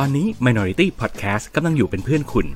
[0.00, 2.46] ตอนนี้ Minority Podcast กำลังอยู่เป็นเพื่อนคุณ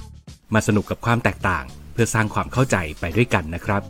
[0.55, 3.83] มาสนุกกับความแตกต่าง เพื่อสร้างความเข้าใจไปด้วยกันนะครับ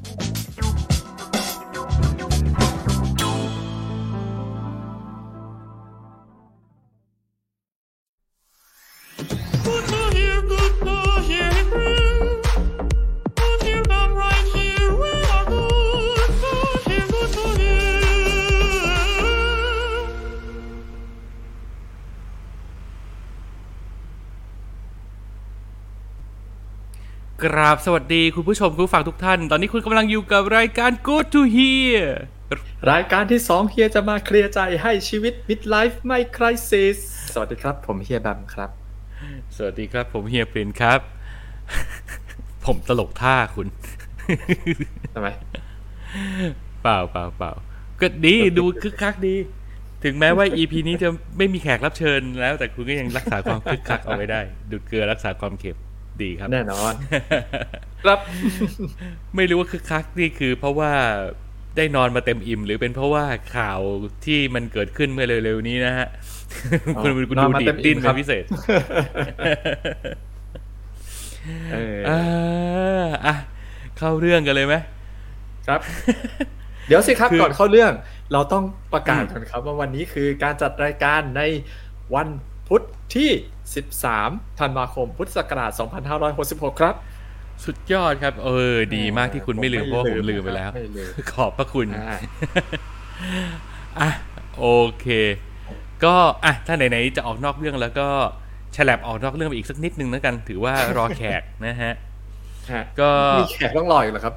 [27.45, 32.03] กราบสวัสดีคุณผู้ชมคุณผู้ฟังทุกท่าน ตอนนี้คุณกำลังอยู่กับรายการ Good to Hear
[32.91, 36.97] รายการที่สองเฮียจะมาเคลียร์ใจให้ชีวิต midlife ไม่คริสิส
[37.35, 38.71] สวัสดีครับ ผมเฮียแบมครับ
[39.57, 41.01] สวัสดีครับ ผมเฮียปรินครับ
[42.67, 43.67] ผมตลกท่าคุณ
[45.15, 45.29] ทำไม
[46.83, 47.53] เปล่าเปล่าเปล่า
[48.01, 49.35] ก็ดีดูคึกคักดี
[50.05, 51.09] ถึงแม้ว่า EP นี้จะ
[51.39, 54.41] ไม่มีแขกรับเชิญแล้ว แต่คุณก็ยังรักษาความคึกคักเอาไว้ได้
[54.71, 55.79] ดูดเกลือรักษาความเค็ม
[56.25, 56.93] ดีครับ แน่นอน
[58.05, 58.19] ครับ
[59.37, 60.93] ไม่รู้ว่าคึกคักนี่คือเพราะว่า
[61.77, 63.25] ได้นอนมาเต็มอิ่ม หรือเป็นเพราะว่า
[63.57, 63.81] ข่าว
[64.25, 66.09] ที่มันเกิดขึ้นเมื่อเร็วๆนี้นะฮะ
[66.97, 68.45] อ๋อคุณคุณนอดูนมาดีเต็ดมอิ่ดิ้นมเป็ครันบพิเศษ
[71.73, 73.35] เอออ่าอะ
[73.99, 74.75] เข้าเรื่องกันเลยไหม
[75.69, 75.81] ครับ
[76.87, 77.93] เดี๋ยวสิครับคือก่อนเข้าเรื่อง
[78.33, 81.43] เราต้องประกาศก่อนครับ ว่าวันนี้คือการจัดรายการใน
[82.15, 82.29] วัน
[82.69, 82.83] พุธ
[83.15, 83.31] ที่
[83.97, 85.71] 13ธันวาคม พุทธศักราช
[86.27, 86.95] 2566 ครับ
[87.65, 92.19] สุดยอดครับ เออ ดีมากที่คุณไม่ลืมเพราะว่าผมลืมไปแล้วไม่ลืมขอบพระคุณอ่า
[94.01, 94.11] อะ
[94.59, 94.67] โอ
[95.01, 95.07] เค
[96.05, 96.15] ก็
[96.45, 98.09] อะถ้าไหนๆจะออกนอกเรื่องแล้วก็
[98.77, 101.93] ฉลับออกนอกเรื่องไปอีกสักนิดนึงแล้วกัน ถือว่ารอแขกนะฮะ
[102.73, 104.35] ฮะก็มีแขกต้องรออยู่เหรอครับ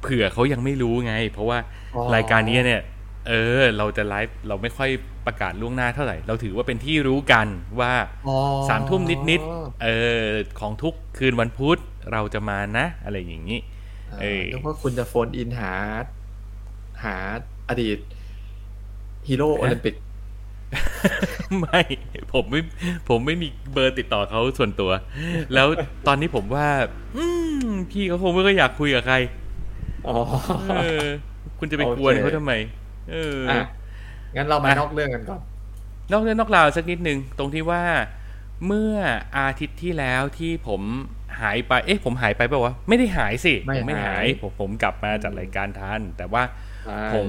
[0.00, 1.58] เผื่อเขายังไม่รู้ไง เพราะว่า
[1.94, 2.82] อ๋อรายการนี้เนี่ย
[3.28, 4.90] เออ เราจะไลฟ์เราไม่ค่อย
[5.26, 7.46] ประกาศล่วงหน้าเท่าไหร่ เราถือว่าเป็นที่รู้กัน
[7.80, 7.92] ว่า
[8.28, 8.36] อ๋อ
[8.68, 9.88] สามทุ่มนิดๆเอ
[10.24, 10.28] อ
[10.60, 11.78] ของทุกคืนวันพุธ
[12.12, 13.60] เราจะมานะ อะไรอย่างนี้
[14.20, 15.72] เออนึกว่าคุณจะ phone in หา
[17.04, 17.16] หา
[17.68, 17.98] อดีต
[19.28, 19.94] ฮีโร่โอลิมปิก
[21.60, 21.80] ไม่
[22.32, 22.60] ผมไม่
[23.08, 24.90] ผมไม่มีเบอร์ติดต่อเขาส่วนตัว
[25.54, 25.68] แล้ว
[26.06, 26.66] ตอนนี้ผมว่า
[27.16, 27.24] อื
[27.64, 29.16] มพี่เขาคงไม่ก็อยากคุยกับใคร
[30.08, 30.18] อ๋อ
[30.70, 31.04] เออ
[31.58, 32.52] คุณจะไปโอเคกวนเขาทำไม
[33.10, 33.62] เออออะ
[34.36, 35.40] งั้นเรามาอะนอกเรื่องกันก่อน
[36.12, 37.84] นอกเรื่องนอกราวสักนิดหนึ่งตรงที่ว่า
[38.66, 38.94] เมื่อ
[39.38, 40.82] อาทิตย์ที่แล้วที่ผม
[41.40, 46.42] หายไป เอ๊ะ ผมหายไปเปล่าวะ ไม่ได้หายสิไม่ผมไม่หาหายยผมผมกลับมาจัดรายการทัน แต่ว่า
[46.84, 47.28] ใช่ผม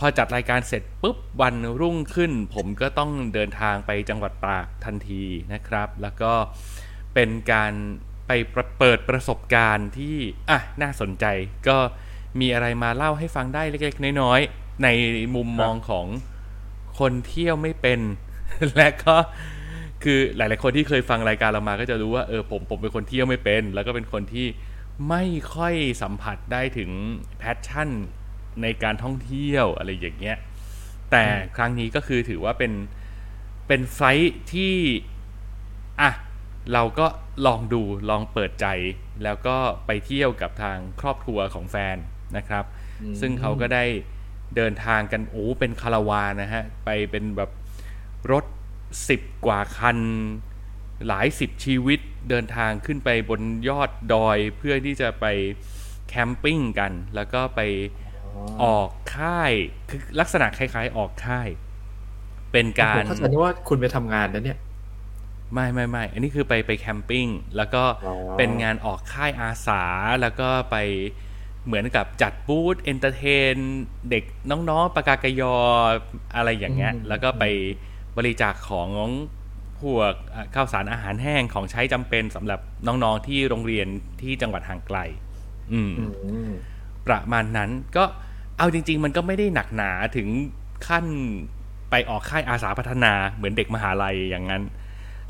[0.00, 6.32] พอจัดรายการเสร็จปุ๊บวันรุ่งขึ้น ผมก็ต้องเดินทางไปจังหวัดตากทันทีนะครับ แล้วก็
[7.14, 7.72] เป็นการ
[8.26, 10.16] ไปประเปิดประสบการณ์ที่
[10.50, 11.24] อะน่าสนใจ
[11.68, 11.78] ก็
[12.40, 14.88] มีอะไรมาเล่าให้ฟังได้เล็กๆน้อยๆ ใน
[15.34, 16.06] มุมมองของ
[16.98, 18.00] คนเที่ยวไม่เป็น
[18.76, 19.16] และก็
[20.04, 24.46] คือหลาย ๆ คนที่เคยฟังรายการเรามาก็จะรู้ว่าเออผมผมเป็นคนเที่ยวไม่เป็น แล้วก็เป็นคนที่
[25.08, 25.24] ไม่
[25.54, 26.90] ค่อยสัมผัสได้ถึง
[27.38, 27.88] แพชชั่น
[28.62, 30.36] ในการท่องเที่ยวอะไรอย่างเงี้ย
[31.10, 31.24] แต่
[31.56, 32.72] ครั้งนี้ก็คือถือว่าเป็น
[33.68, 34.74] เป็นไฟลท์ที่
[36.00, 36.12] อะ
[36.72, 37.06] เราก็
[37.46, 38.66] ลองดูลองเปิดใจ
[39.24, 39.56] แล้วก็
[39.86, 41.96] ไปเที่ยวกับทางครอบครัวของแฟน
[42.36, 42.64] นะครับ
[43.20, 43.84] ซึ่งเขาก็ได้
[44.56, 47.50] เดินทางกันโอ้เป็นคาราวานนะฮะ ไปเป็นแบบ
[48.32, 48.44] รถ
[49.08, 49.98] สิบกว่าคัน
[51.06, 52.00] หลายสิบชีวิต
[52.30, 55.26] เดินทางขึ้นไปบนยอดดอยเพื่อที่จะไป
[56.08, 57.60] แคมปิ้งกัน แล้วก็ไป
[58.64, 59.52] ออกค่าย
[59.88, 61.48] คือลักษณะคล้ายๆออกค่าย
[62.52, 64.58] เป็นการผมเข้าใจว่าคุณไปทำงานนะเนี่ย
[65.54, 67.26] ไม่ไม่ไม่ อันนี้คือไปไป camping
[67.56, 69.82] แล้วก็อ๋อเป็นงานออกค่ายอาสา
[70.20, 70.76] แล้วก็ไป
[71.66, 73.56] เหมือนกับจัดบูธ entertain
[74.10, 75.54] เด็กน้องๆปากากยอ
[76.36, 77.44] อะไรอย่างเงี้ย แล้วก็ไป
[78.16, 78.88] บริจาคของ
[79.80, 83.88] พวกอะข้าวสารอาหารแห้งของใช้จำเป็นสำหรับน้องๆที่โรงเรียน
[84.22, 84.98] ที่จังหวัดห่างไกล
[85.72, 86.06] อืมอื
[86.48, 86.50] ม
[87.06, 88.04] ประมาณนั้นก็
[88.58, 90.28] เอาจริง ๆ มันก็ไม่ได้หนักหนาถึง
[90.88, 91.04] ขั้น
[91.90, 94.62] ไปออกค่ายอาสาพัฒนาเหมือนเด็กมหาลัยอย่างนั้น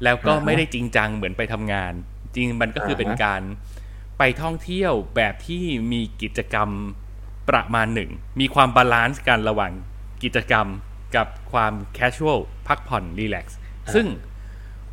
[0.03, 1.93] แล้วก็อ่าฮะไม่ได้จริงจังเหมือนไปทำงาน
[2.35, 3.43] จริงมันก็คือเป็นอ่าฮะการ
[4.19, 6.69] ไปท่องเที่ยวแบบที่มีกิจกรรม
[7.49, 8.11] ประมาณหนึ่ง
[8.41, 9.73] มีความ balance กันระหว่าง
[10.23, 10.67] กิจกรรม
[11.17, 12.39] กับความ casual
[12.69, 13.59] พักผ่อน relax
[13.95, 14.07] ซึ่ง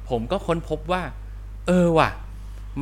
[0.10, 1.04] ผมก็ค้นพบว่า
[1.68, 2.10] เออว่ะ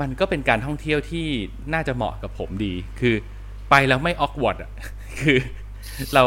[0.02, 1.28] มันก็เป็นการท่องเที่ยวที่
[1.74, 3.16] น่าจะเหมาะกับผมดี คือ
[3.70, 4.72] ไปแล้วไม่ awkward อะ
[5.20, 5.38] คือ
[6.14, 6.24] เรา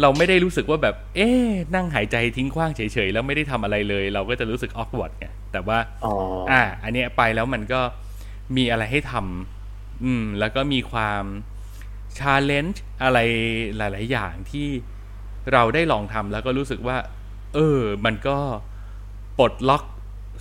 [0.00, 6.14] เราไม่ได้รู้สึกว่าแบบ เอ๊ะนั่งหายใจทิ้งขว้างเฉยๆ แล้วไม่ได้ทำอะไรเลย เราก็จะรู้สึก awkward ไงแต่ว่าอ๋อ
[6.50, 7.80] อ่า อันเนี้ยไปแล้วมันก็
[8.56, 9.55] มีอะไรให้ทำ
[10.04, 11.24] อืม แล้วก็มีความ
[12.18, 13.18] challenge อะไร
[13.76, 14.68] หลาย ๆ อย่างที่
[15.52, 16.96] เราได้ลองทำแล้วก็รู้สึกว่า
[17.54, 18.38] เออ มันก็
[19.38, 19.84] ปลดล็อก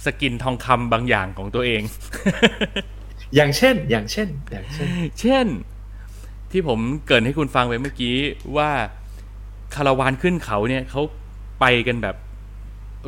[0.06, 1.82] สกินทองคำบางอย่างของตัวเอง
[3.36, 4.88] อย่างเช่น อย่างเช่น อย่างเช่น
[5.20, 5.48] เช่น
[6.52, 8.18] ที่ผมเกรินให้คุณฟังไปเมื่อกี้
[8.58, 8.72] ว่า
[9.76, 11.02] คาราวานขึ้นเขาเนี่ยเขา
[11.60, 12.16] ไปกันแบบ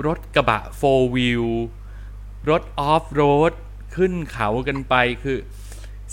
[0.08, 0.82] รถกระบะโฟ
[1.16, 1.44] วิล
[2.50, 3.22] รถออฟโร
[3.52, 3.54] ด
[3.96, 5.38] ขึ้นเขากันไปคือ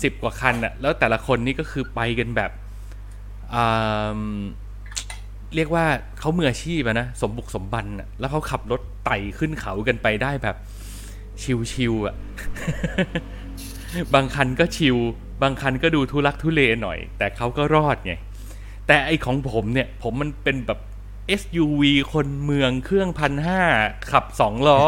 [0.03, 2.51] สิบกว่าคันอะแล้วแต่ละคนนี่ก็คือไปกันแบบ
[5.55, 5.87] เรียกว่า
[6.19, 10.57] เขาเมืออาชีพอะนะสมบุกสมบันอะแล้วเขาขับรถไต่ขึ้นเขากันไปได้แบบ
[11.73, 12.15] ชิวๆอะ
[14.15, 14.97] บางคันก็ชิว
[15.43, 18.15] บางคันก็ดูทุลักทุเลหน่อย แต่เขาก็รอดไง
[18.87, 20.81] แต่ไอของผมเนี่ย ผมมันเป็นแบบ
[21.41, 21.83] SUV
[22.13, 23.61] คนเมืองเครื่องพันห้า
[24.13, 24.81] ขับสองล้อ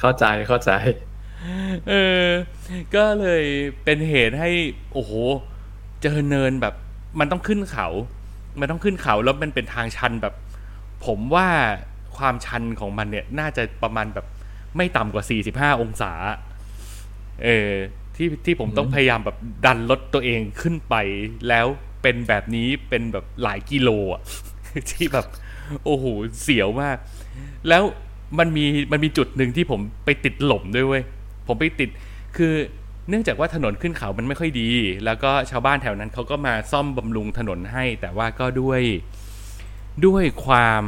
[0.00, 0.72] เข้าใจเข้าใจ
[1.88, 1.94] เอ
[2.24, 2.26] อ
[2.94, 3.44] ก็เลย
[3.84, 4.50] เป็นเหตุให้
[4.92, 5.12] โอ้โห
[6.02, 6.74] เจอเนินแบบ
[7.20, 7.88] มันต้องขึ้นเขา
[8.60, 10.34] มันต้องขึ้นเขาแล้วมันเป็นทางชันแบบ
[11.06, 11.48] ผมว่า
[12.16, 14.26] ความชันของมันเนี่ย น่าจะประมาณแบบ
[14.76, 15.24] ไม่ต่ำกว่า
[15.72, 16.12] 45 องศา
[17.44, 17.70] เออ
[18.16, 20.94] ที่ที่ผมต้องพยายามแบบดันรถตัวเองขึ้นไป
[21.48, 21.66] แล้ว
[22.02, 24.22] เป็นแบบนี้เป็นแบบหลายกิโลอะ
[24.90, 25.26] ที่แบบ
[25.84, 26.04] โอ้โห
[26.42, 26.96] เสียวมาก
[27.68, 27.82] แล้ว
[28.38, 31.04] มันมีมันมีจุดหนึ่งที่ผมไปติดหล่มด้วยเว้ย
[31.46, 31.90] ผมไปติด
[32.36, 32.54] คือ
[33.08, 34.70] เนื่องจากว่าถนนขึ้นเขามันไม่ค่อยดี
[35.04, 38.80] แล้วก็ชาวบ้านแถวนั้นเขาก็มาซ่อมบำรุงถนนให้ แต่ว่าก็ด้วย
[40.06, 40.84] ด้วยความ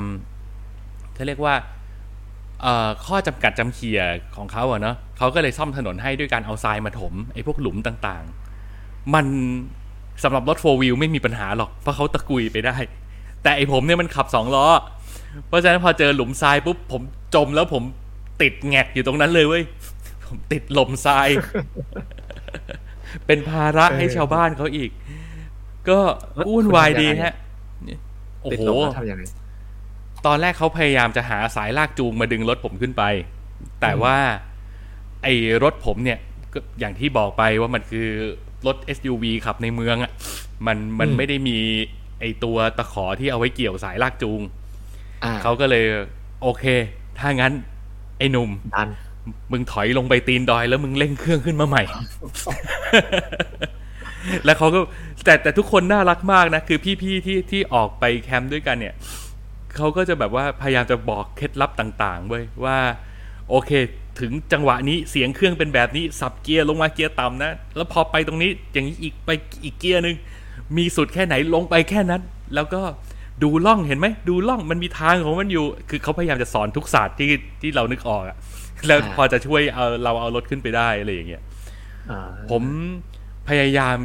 [1.15, 1.55] เขาเรียกว่า
[3.07, 4.01] ข้อจำกัดจำเขีย
[4.37, 9.27] ของเขาอะเนาะเขาก็เลยซ่อมถนนให้ด้วยการเอาทรายมาถมไอ้พวกหลุมต่างๆ มัน
[10.23, 12.77] สำหรับรถโฟวิลไม่มีปัญหาหรอก เพราะเขาตะกุยไปได้
[13.43, 14.67] แต่ไอ้ผมเนี่ยมันขับสองล้อ
[15.49, 17.03] เพราะฉะนั้นพอเจอหลุมทรายปุ๊บผม
[17.35, 17.83] จมแล้วผม
[18.43, 19.63] ติดแงกอยู่ตรงนั้นเลยเว้ย
[20.29, 21.29] ผมติดหลมทราย
[23.27, 24.91] เป็นภาระให้ชาวบ้านเขาอีก
[25.89, 25.99] ก็
[26.35, 27.35] แล้ววุ่นวายดีคุณทำยังไงฮะ
[28.41, 29.23] โอ้ติดโหลมแล้วทำยังไง
[30.27, 33.03] ตอนแรกเขาพยายามจะหาสายลากจูงมาดึงรถผมขึ้นไป
[33.81, 34.17] แต่ว่า
[35.23, 36.19] ไอ้รถผมเนี่ย
[36.53, 38.09] ก็อย่างที่บอกไปว่ามันคือ
[38.67, 40.13] รถ SUV ขับในเมืองอะ่ะ
[40.67, 41.59] มันมันอืมไม่ได้มี
[42.21, 44.41] ไอ้ตัวตะขอที่เอาไว้เกี่ยวสายลากจูง
[45.25, 45.85] อ่าเขาก็เลย
[46.43, 46.65] โอเค
[47.19, 47.53] ถ้างั้น
[48.19, 48.89] ไอ้หนุ่มดัน
[49.53, 51.83] มึงถอยลงไปตีนดอย แล้วมึงเร่งเครื่องขึ้นมาใหม่
[54.45, 54.81] แล้วเขาก็
[55.25, 58.95] แต่แต่ทุกคนน่ารักมากนะ คือพี่ๆที่ที่ออกไปแคมป์ด้วยกันเนี่ย
[59.77, 62.79] เขาก็จะแบบว่าพยายามจะบอกเคล็ดลับต่างๆเว้ยว่า
[63.51, 63.71] โอเค
[64.21, 69.31] ถึงจังหวะนี้เสียงเครื่องเป็นแบบนี้ สับเกียร์ลงมาเกียร์ต่ำนะ แล้วพอไปตรงนี้อย่างนี้อีกไป
[69.65, 70.17] อีกเกียร์หนึ่ง
[70.77, 72.23] มีสุดแค่ไหนลงไปแค่นั้น
[72.55, 72.81] แล้วก็
[73.43, 77.29] ดูล่องเห็นไหมดูล่องมันมีทางของมันอยู่ คือเขาพยายามจะสอนทุกศาสตร์ที่
[77.61, 78.37] ที่เรานึกออกอะ
[78.87, 81.43] แล้วอ่าพอจะช่วยเอาเราเอารถขึ้นไปได้อะไรอย่างเงี้ย
[82.11, 82.21] อ่า
[82.51, 82.63] ผม
[83.49, 83.99] พยายาม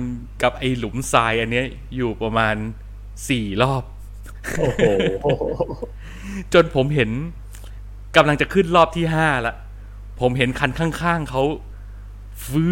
[0.43, 1.65] กับไอ้หลุมทรายอันเนี้ย
[1.95, 2.55] อยู่ประมาณ
[3.29, 3.83] สี่รอบ
[4.59, 4.85] โอ้โห
[6.53, 7.09] จนผมเห็น
[8.15, 9.55] กำลังจะขึ้นรอบที่ห้าละ
[10.21, 11.43] ผมเห็นคันข้างๆเขา
[12.45, 12.67] ฟื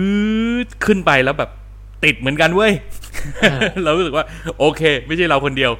[0.65, 1.51] ดขึ้นไปแล้วแบบ
[2.03, 2.73] ติดเหมือนกันเว้ย
[3.41, 4.25] อ่าเรารู้สึกว่า
[4.59, 5.71] โอเค ไม่ใช่เราคนเดียว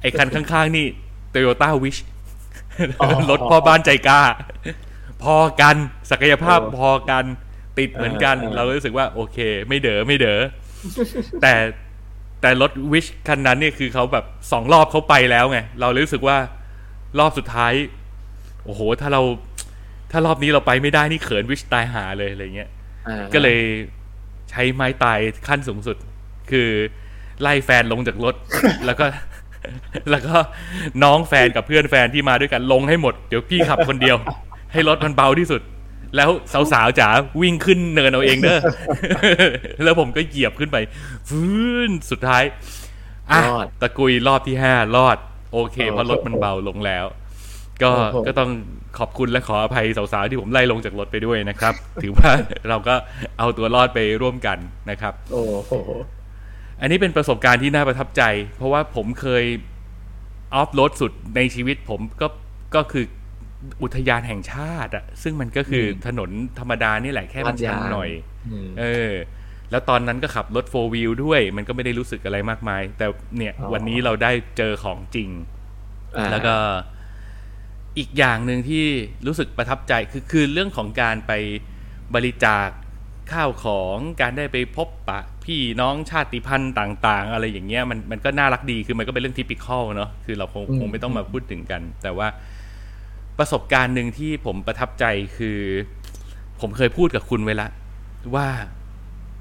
[0.00, 0.86] ไอ้คันข้างๆนี่
[1.34, 2.00] Toyota Wish
[3.00, 4.22] อ๋อรถพ่อบ้านใจกล้า
[5.22, 5.76] พอกัน
[6.10, 7.24] ศักยภาพเออพอกัน
[7.78, 10.40] ติดเหมือนกันเออเออเรารู้สึกว่าโอเค ไม่เด๋อไม่เด๋อ
[11.42, 11.52] แต่
[12.40, 16.36] แต่รถวิชคันนั้นเนี่ยคือเขาแบบสองรอบเขาไปแล้วไงเราเลยรู้สึกว่า
[17.18, 17.72] รอบสุดท้าย
[18.64, 19.22] โอ้โห ถ้าเรา
[20.10, 22.70] ถ้ารอบนี้เราไปไม่ได้นี่เขินวิชตายหาเลยอะไรเงี้ย
[23.08, 23.60] อ่าก็เลย
[24.50, 25.18] ใช้ไม้ตาย
[25.48, 25.96] ขั้นสูงสุด
[26.50, 26.68] คือ
[27.40, 28.34] ไล่แฟนลงจากรถ
[28.86, 29.06] แล้วก็
[30.10, 30.36] แล้วก็
[31.02, 34.16] น้องแฟนกับเพื่อนแฟนที่มาด้วยกันลงให้หมด เดี๋ยวพี่ขับคนเดียว
[34.72, 35.62] ให้รถมันเบาที่สุด
[36.16, 36.30] แล้ว
[36.72, 37.08] สาวๆจ๋า
[37.42, 38.60] วิ่งขึ้นเนินเอาเองเด้อ
[39.84, 40.76] แล้วผมก็เหยียบขึ้นไป
[41.28, 41.50] ฟื้
[41.88, 42.42] นสุดท้าย
[43.30, 45.18] อะรอดตะกุยรอบที่ห้ารอด
[45.52, 47.04] โอเคเพราะรถมันเบาลงแล้ว
[47.82, 48.50] ก็โอ้โหก็ต้อง
[48.98, 52.30] ขอบคุณและขออภัยสาวๆที่ผมไล่ลงจากรถไปด้วยนะครับ ถือว่า
[52.68, 52.94] เราก็
[53.38, 54.58] เอาตัวรอดไปร่วมกัน
[54.90, 55.72] นะครับ โอ้โห
[56.80, 58.22] อันนี้เป็นประสบการณ์ที่น่าประทับใจ
[58.56, 59.44] เพราะว่าผมเคย
[60.54, 62.26] ออฟโรดสุดในชีวิตผมก็
[62.74, 63.04] ก็คือ
[63.82, 68.10] อุทยานแห่งชาติอะซึ่งมันก็คืออถนนธรรมดานี่แหละแค่มันชันหน่อย
[68.50, 69.12] อืมเออ
[69.70, 75.28] แล้วตอนนั้นก็ขับรถโฟวิลด้วย มันก็ไม่ได้รู้สึกอะไรมากมาย แต่เนี่ยอ๋อวันนี้เราได้เจอของจริง
[76.16, 76.56] อ่าแล้วก็
[77.98, 78.84] อีกอย่างหนึ่งที่
[79.26, 81.32] รู้สึกประทับใจคือคือเรื่องของการไป
[82.14, 82.68] บริจาค
[83.32, 92.28] ข้าวของการได้ไปพบปะพี่น้องชาติพันธุ์ต่าง ๆ อะไรอย่างเงี้ยมันมันก็น่ารักดีคือมันก็เป็นเรื่องทิปิคอลเนาะคือเราคงอืมคงไม่ต้องมาพูดถึงกัน แต่ว่า
[93.38, 95.04] ประสบการณ์หนึ่งที่ผมประทับใจ
[95.38, 95.60] คือ
[96.60, 97.68] ผมเคยพูดกับคุณไว้ละ
[98.34, 98.48] ว่า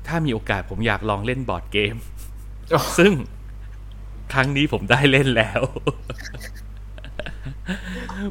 [0.07, 1.95] ถ้ามีโอกาสผมอยากลองเล่นบอร์ดเกม
[2.73, 3.11] อ๋อซึ่ง
[4.33, 5.61] ครั้งนี้ผมได้เล่นแล้ว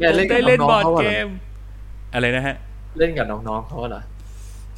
[0.01, 1.29] แกผมเล่นกับได้เล่นน้องๆบอร์ดเขาเหรอเกม
[2.15, 2.57] อะไรนะฮะ
[2.99, 4.03] เล่นกับน้องๆเขาเหรอ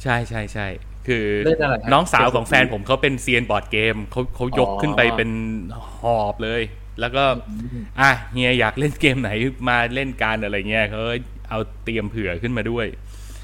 [0.03, 0.67] ใช่ใช่ใช่
[1.07, 5.29] คือเล่นอะไรฮะน้องสาวของแฟนผมเขาเป็นเซียนบอร์ดเกมเขาเขายกอ๋อขึ้นไปเป็น
[5.99, 6.61] หอบเลย
[6.99, 7.23] แล้วก็
[7.99, 9.31] อะเฮียอยากเล่นเกมไหน
[9.69, 11.15] มาเล่นการอะไรเงี้ยเขาก็
[11.49, 12.85] เอาเตรียมเผื่อขึ้นมาด้วย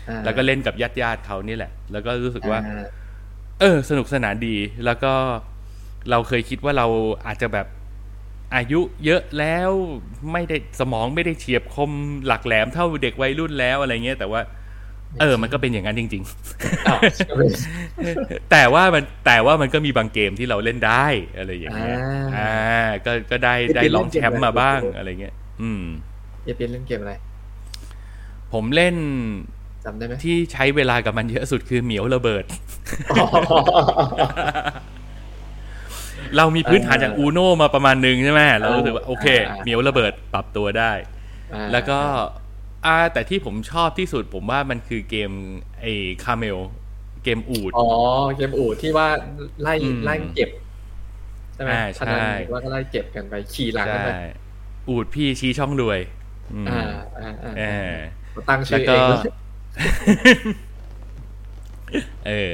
[0.10, 2.84] อ่าแล้วก็เล่นกับญาติญาติๆเขานี่แหละ แล้วก็รู้สึกว่าอ่
[3.60, 4.56] เออ สนุกสนานดี
[4.86, 5.14] แล้วก็
[6.10, 6.88] เราเคยคิดว่าเรา
[7.28, 7.68] อาจจะแบบ
[8.56, 9.70] อายุเยอะแล้ว
[10.32, 11.92] ไม่ได้สมองไม่ได้เฉียบคม
[12.26, 14.42] หลักแหลมเท่าเด็กวัยรุ่นแล้วอะไรเงี้ยแต่ว่า
[15.22, 16.24] เออ มันก็เป็นอย่างนั้นจริง
[16.88, 21.06] อ้าวๆแต่ว่ามันแต่ว่ามันก็มีบางเกมที่เราเล่นได้
[21.38, 25.84] อะไรอย่างเงี้ย อ่าอ่าก็ก็ได้เอ๊ะได้เป็นลองเล่นเกมแชมป์อะไรมาบ้างอะไรเงี้ย อืม
[26.44, 27.14] เยเปียนเล่นเกมอะไร
[28.54, 28.96] ผมเล่น
[29.86, 32.44] จำได้ไหมที่ใช้เวลากับมันเยอะสุดคือเหมียวระเบิด
[36.38, 39.26] เรามีพื้นฐานจากอูโนมาประมาณหนึ่งใช่ไหมเรารู้สึกว่าโอเค
[39.64, 40.92] เหมียวระเบิดปรับตัวได้
[41.54, 42.00] อ่าแล้วก็
[42.86, 45.32] อ่าแต่ที่ผมชอบที่สุดผมว่ามันคือเกม
[45.82, 45.92] ไอ้
[46.24, 46.58] คาเมล
[47.24, 47.82] เกมอูดอ๋อ
[48.36, 49.08] เกมอู่ที่ว่า
[49.62, 50.50] ไล่อืมไล่เก็บ
[51.54, 54.10] ใช่ไหมอ่าพนันใช่ว่าก็ไล่เก็บกันไปขี่หลังกันใช่ไป
[54.88, 56.00] อูดพี่ชี้ช่องรวย
[56.54, 56.72] อืมอ่า
[57.18, 57.92] อ่าอ่าเออ
[58.50, 59.22] ตั้งแล้ชื่วอเอก็งด้วย
[62.26, 62.50] เออ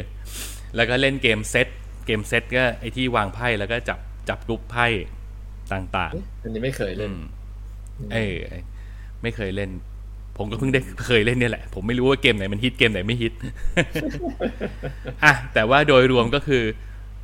[0.76, 1.68] แล้วก็เล่นเกมเซต
[2.06, 4.88] เกมเซตก็ไอที่วางไพ่แล้วก็จับจับกรุ๊ปไพ่
[5.72, 7.14] ต่างอันนี้ไม่เคยๆเล่น
[8.00, 8.38] อืมเออ
[9.22, 9.72] ไม่เคยเล่น
[10.40, 13.34] ผมก็เพิ่งได้เคยเล่นเนี่ยแหละ ผมไม่รู้ว่าเกมไหนมันฮิตเกมไหนไม่ฮิต
[15.24, 16.64] อะแต่ว่าโดยรวมก็คือ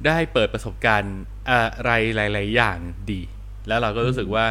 [0.07, 1.15] ได้เปิดประสบการณ์
[1.49, 2.77] อะไรหลาย ๆ อย่าง
[3.11, 3.21] ดี
[3.67, 4.45] แล้วเราก็รู้สึกว่า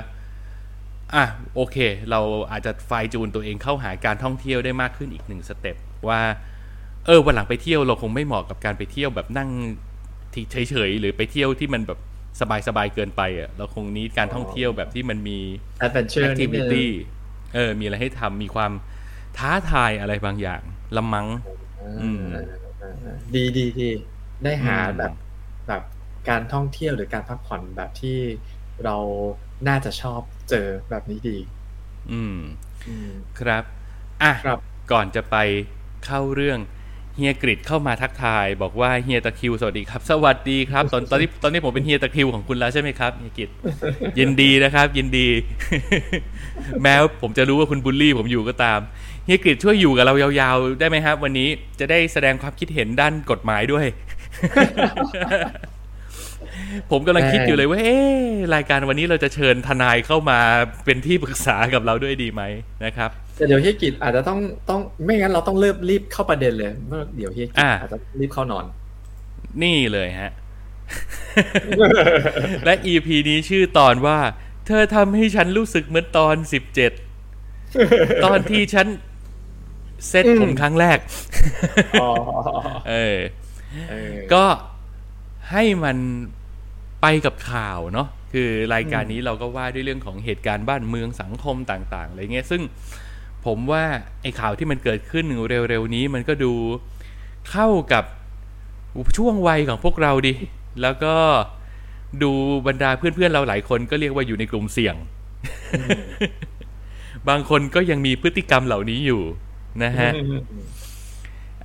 [1.14, 1.76] อะโอเค
[2.10, 5.76] เราอาจจะไฟล์จูนตัวเองเข้าหาการท่องเที่ยวได้มากขึ้นอีกหนึ่งสเต็ป
[6.08, 6.20] ว่า
[7.06, 9.50] เออวันหลังไปเที่ยวเราคงไม่เหมาะกับการไปเที่ยวแบบนั่ง
[10.34, 11.98] ที่เฉย ๆ หรือไปเที่ยวที่มันแบบ
[12.68, 15.38] สบาย ๆ เกินไปอะเราคงนี้การท่องเที่ยวแบบที่มันมี
[15.78, 16.86] adventure นิดนึง activity
[17.54, 18.72] เออ มีอะไรให้ทำมีความ
[19.38, 20.62] ท้าทายอะไรบางอย่าง
[20.96, 21.26] ละมัง
[22.00, 22.40] อืมอ่า
[22.80, 23.90] อ่าอ่าดีดีดี
[24.44, 25.12] ได้หาอืมแบบ
[25.66, 25.82] แบบ
[26.28, 28.18] การท่องเที่ยวหรือการพักผ่อนแบบที่
[28.84, 28.96] เรา
[29.68, 31.38] น่าจะชอบเจอแบบนี้ดี
[32.12, 32.38] อืม
[32.86, 33.64] อืมครับ
[34.22, 34.58] อะครับ
[34.92, 35.36] ก่อนจะไป
[36.04, 36.58] เข้าเรื่อง
[37.16, 43.50] เฮียกริดเข้ามาทักทาย บอกว่าเฮียตะคิวสวัสดีครับ สวัสดีครับ ตอนตอนนี้ตอนนี้ผมเป็นเฮียตะคิวของคุณแล้วใช่ไหมครับเฮียกริด
[44.18, 45.28] ยินดีนะครับ ยินดี
[46.82, 48.80] แม้ผมจะรู้ว่าคุณบูลลี่ผมอยู่ก็ตาม
[49.26, 51.48] เฮียกริดช่วยอยู่กับเรายาวๆ ได้ไหมครับ วันนี้
[51.80, 53.86] จะได้แสดงความคิดเห็นด้านกฎหมายด้วย
[56.90, 57.96] ผมกำลังคิดอยู่เลยว่าเอ๊
[58.54, 60.38] รายการวันนี้เราจะเชิญทนายเข้ามา
[60.84, 62.42] เป็นที่ปรึกษากับเราด้วยดีไหม
[62.84, 64.38] นะครับ แต่เดี๋ยวเฮียกิจอาจจะต้อง
[64.70, 68.64] ต้องไม่งั้นเราต้องเริ่มรีบเข้าประเด็นเลยเมื่อเดี๋ยวเฮียกิจอ่าอาจจะรีบเข้านอน
[69.62, 70.32] นี่เลยฮะ
[72.64, 74.18] และ EP นี้ชื่อตอนว่า
[74.66, 76.92] เธอทำให้ฉันรู้สึกเหมือนตอนสิบเจ็ด
[78.24, 78.86] ตอนที่ฉัน
[80.08, 80.98] เซ็ตผมครั้งแรก
[82.00, 82.08] อ๋อ
[82.88, 83.18] เออ
[83.90, 84.44] เออก็
[85.50, 85.96] ให้มัน
[87.02, 92.62] ไปกับข่าวเนาะคือรายการนี้เราก็ว่าด้วยเรื่องของเหตุการณ์บ้านเมืองสังคมต่าง ๆอะไรเงี้ยซึ่ง
[93.46, 93.84] ผมว่า
[94.22, 95.24] ไอ้ข่าวที่มันเกิดขึ้น
[95.70, 96.52] เร็วๆนี้มันก็ดู
[97.50, 98.04] เข้ากับ
[99.16, 100.34] ช่วงวัยของพวกเราดิ
[100.82, 101.14] แล้วก็
[102.22, 102.30] ดู
[102.66, 104.96] บรรดาเพื่อนๆเราหลายคนก็เรียกว่าอยู่ในกลุ่มเสี่ยง
[107.28, 109.22] บางคนก็ยังมีพฤติกรรมเหล่านี้อยู่
[109.84, 110.10] นะฮะ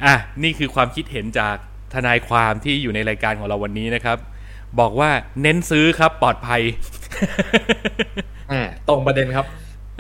[0.06, 1.56] อะ นี่คือความคิดเห็นจาก
[1.94, 4.18] ทนายความที่อยู่ในรายการของเราวันนี้นะครับ
[4.80, 5.10] บอกว่า
[5.42, 6.62] เน้นซื้อครับปลอดภัย
[8.52, 9.46] อ่าตรงประเด็นครับ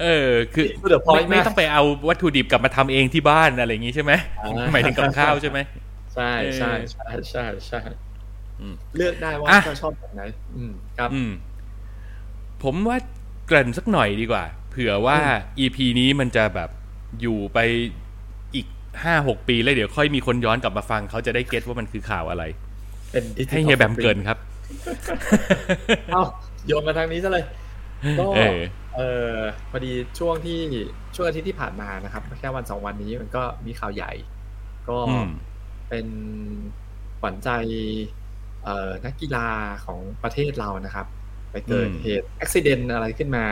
[0.01, 5.59] เออ คือ To the point ไม่ไม่มากต้องไปเอาวัตถุดิบกลับมาทำเองที่บ้านอะไรอย่างงี้ใช่ไหมอ่าหมายถึงกับข้าวใช่ไหม
[6.15, 7.79] ใช่ใช่ใช่ใช่ใช่
[8.61, 10.21] อืมเลือกได้ว่าอะจะชอบแบบไหน
[10.57, 11.31] อืมครับอืม
[12.63, 12.97] ผมว่า
[13.47, 15.17] เกริ่นสักหน่อยดีกว่า เผื่อว่า
[15.59, 16.69] EP นี้มันจะแบบ
[17.21, 17.59] อยู่ไป
[18.55, 18.67] อีก
[19.03, 22.43] ห้าหกปีแล้วเดี๋ยวค่อยมีคนย้อนกลับมาฟังเขาจะได้เก็ตว่ามันคือข่าวอะไร
[23.11, 24.37] เป็น digital ให้เฮียแบมเกรินครับ
[26.13, 26.23] เอ้า
[26.67, 27.43] โยนมาทางนี้ซะเลย
[28.19, 28.23] ก็
[28.99, 29.05] เออเอ
[29.39, 30.59] อพอดีช่วงที่
[31.15, 34.11] ช่วงอาทิตย์ที่ผ่านมานะครับแค่วันสองวันนี้มันก็มีข่าวใหญ่
[34.89, 35.27] ก็อืม
[35.89, 36.07] เป็น
[37.19, 37.49] ขวัญใจ
[38.63, 39.47] เอ่อนักกีฬา
[39.85, 41.07] ของประเทศเรานะครับ
[41.51, 43.45] ไปเกิดอืมเหตุอุบิเหตุอะไรขึ้นมา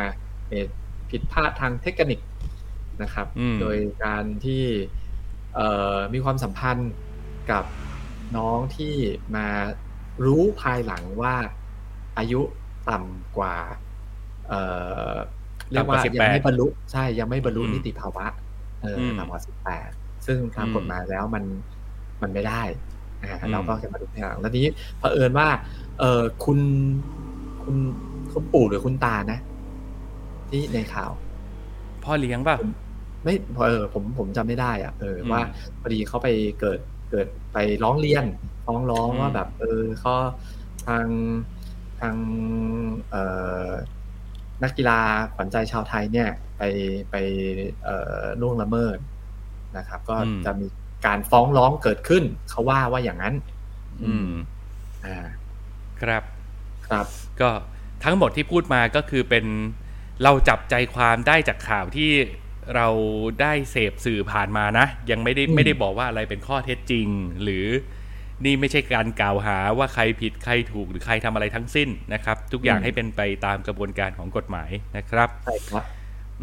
[0.50, 0.74] เหตุ
[1.10, 2.20] ผิดพลาดทางเทคนิค
[3.02, 4.64] นะครับ อืม โดยการที่
[5.56, 6.92] เอ่อมีความสัมพันธ์
[7.52, 7.66] กับ
[8.38, 8.96] น้องที่
[9.36, 9.48] มา
[10.26, 11.36] รู้ภายหลังว่า
[12.18, 12.42] อายุ
[12.90, 13.58] ต่ำกว่า
[14.48, 14.62] เอ่
[15.14, 15.16] อ
[15.72, 18.26] เรียกว่าต่ำกว่ายังไม่18บรรลุใช่ยังไม่บรรลุอืมนิติภาวะ
[18.82, 19.90] เอออมต่ำกว่าสิบแปด
[20.26, 21.44] ซึ่งตามอืมกฎหมายแล้วมัน
[22.22, 22.62] มันไม่ได้
[23.24, 25.48] อ่าอืมเราก็จะมาดูทีหลังแล้วนี้เผอิญว่า
[26.00, 26.60] เออคุณ
[27.64, 27.76] คุณ
[28.32, 29.40] คุณปู่หรือคุณตานะ
[30.50, 31.12] ที่ในข่าว
[32.04, 32.56] พ่อเลี้ยงป่ะ
[33.24, 33.34] ไม่
[33.68, 35.42] เออผมผมจำไม่ได้อะเอออมว่า
[35.82, 36.28] พอดีเขาไป
[36.60, 36.80] เกิด
[37.12, 38.26] เกิดไปร้องเรียน
[38.66, 40.14] ฟ้องร้องอืมว่าแบบ เออเขา
[40.88, 41.08] ทาง
[42.02, 42.16] ทาง
[43.10, 43.24] เอ่
[43.68, 43.70] อ
[44.64, 45.00] นักกีฬา
[45.36, 46.64] ขวัญใจชาวไทยเนี่ยไป
[47.12, 47.16] ไป
[47.84, 48.98] เอ่อล่วงละเมิด
[49.78, 50.68] นะครับ ก็จะมี
[51.06, 53.36] การฟ้องร้องเกิดขึ้น เขาว่าว่าอย่างนั้น
[54.04, 54.32] อืม
[55.06, 55.18] อ่า
[56.02, 56.24] ครับ
[56.88, 57.06] ครับ
[57.42, 57.50] ก็
[58.04, 59.46] ทั้งหมดที่พูดมาก็คือเป็น
[60.24, 62.12] เราจับใจความได้จากข่าวที่
[62.76, 62.88] เรา
[63.42, 67.08] ได้เสพสื่อผ่านมานะ ยังไม่ได้อืมไม่ได้บอกว่าอะไรเป็นข้อเท็จจริง
[67.44, 67.66] หรือ
[68.46, 75.84] นี่ไม่ใช่การกล่าวหาว่าใครผิดใครถูกหรือใครทำอะไรทั้งสิ้นนะครับ ทุกอย่างให้เป็นไปตามกระบวนการของกฎหมายนะครับใช่ครับ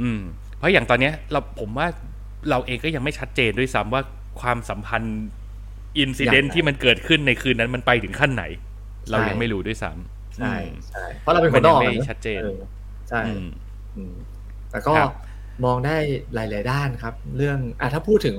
[0.00, 0.20] อืม
[0.58, 1.86] เพราะอย่างตอนเนี้ยเราผมว่า
[2.50, 4.02] เราเองก็ยังไม่ชัดเจนด้วยซ้ำว่า
[4.40, 5.18] ความสัมพันธ์
[5.98, 8.44] อินซิเดนอย่างไรที่มันเกิดขึ้นในคืนนั้นมันไปถึงขั้นไหน
[9.10, 12.60] เรายังใช่ไม่รู้ด้วยซ้ำใช่อืมใช่เพราะเราเป็นคนนอกมันยังไม่อะชัดเจนออ
[13.08, 13.46] ใช่อืม
[13.96, 14.14] อืม
[14.70, 15.12] แต่ก็ครับ
[15.64, 15.96] มองได้
[16.34, 18.36] หลาย ๆ ด้านครับ เรื่องอะถ้าพูดถึง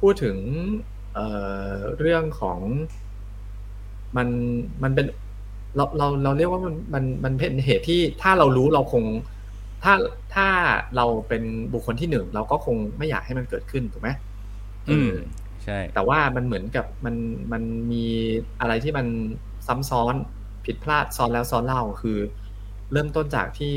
[0.00, 0.36] พูดถึง
[1.14, 1.26] เอ่
[1.72, 2.58] อเรื่องของ
[4.16, 4.28] มัน
[4.82, 5.06] มันเป็น
[5.76, 9.04] เราเราเราเรียกว่ามันมันมันเป็นเหตุที่ถ้าเรารู้เราคง
[9.82, 9.94] ถ้า
[10.34, 10.48] ถ้า
[10.96, 14.10] เราเป็นบุคคลที่หนึ่งเราก็คงไม่อยากให้มันเกิดขึ้นถูกไหม
[14.88, 15.14] อืมเออ
[15.64, 17.14] ใช่ แต่ว่ามันเหมือนกับมัน
[17.52, 18.04] มันมี
[18.60, 19.06] อะไรที่มัน
[19.66, 20.14] ซ้ำซ้อน
[20.64, 22.18] ผิดพลาดซ้อนแล้วซ้อนเล่าคือ
[22.92, 23.74] เริ่มต้นจากที่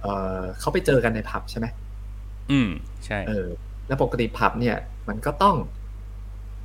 [0.00, 0.06] เอ
[0.38, 1.66] อเขาไปเจอกันในผับใช่ไหม
[2.50, 2.68] อืม
[3.04, 3.46] ใช่ เออ
[3.86, 4.76] แล้วปกติผับเนี่ย
[5.08, 5.56] มันก็ต้อง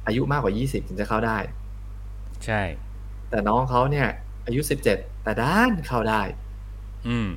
[0.07, 1.37] อายุมากกว่ายี่สิบถึงจะเข้าได้
[2.45, 2.61] ใช่
[3.29, 4.07] แต่น้องเขาเนี่ย
[4.45, 6.21] อายุสิบเจ็ดแต่ด้านเข้าได้
[7.07, 7.29] อืม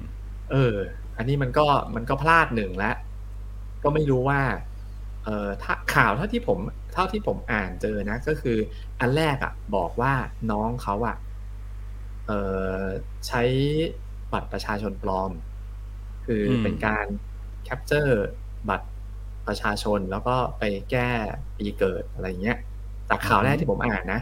[0.51, 0.75] เออ
[1.17, 2.97] อันนี้มันก็มันก็พลาดหนึ่งแล้ว
[3.83, 4.41] ก็ไม่รู้ว่า
[5.25, 6.59] เอ่อถ้าข่าวเท่าที่ผม
[6.93, 8.59] เท่าที่ผมอ่านเจอนะ ก็คือ
[9.01, 10.15] อันแรกอะ บอกว่า
[10.51, 11.17] น้องเขาอะ
[12.27, 12.41] เอ่
[12.81, 12.83] อ
[13.27, 13.43] ใช้
[14.33, 15.31] บัตรประชาชนปลอม
[16.27, 17.07] คืออืมเป็นการ
[17.65, 18.27] capture
[18.69, 18.89] บัตร
[19.49, 21.09] ประชาชนแล้วก็ไปแก้
[21.57, 22.59] ปีเกิดอะไรเงี้ย
[23.09, 24.21] จากข่าวแรกที่ผมอ่านนะ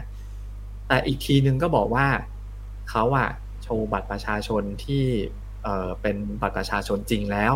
[0.87, 2.07] แต่อีกทีนึงก็บอกว่า
[2.89, 3.29] เขาอะ
[3.63, 5.05] โชว์บัตรประชาชนที่
[5.63, 7.53] เออเป็นบัตรประชาชนจริงแล้ว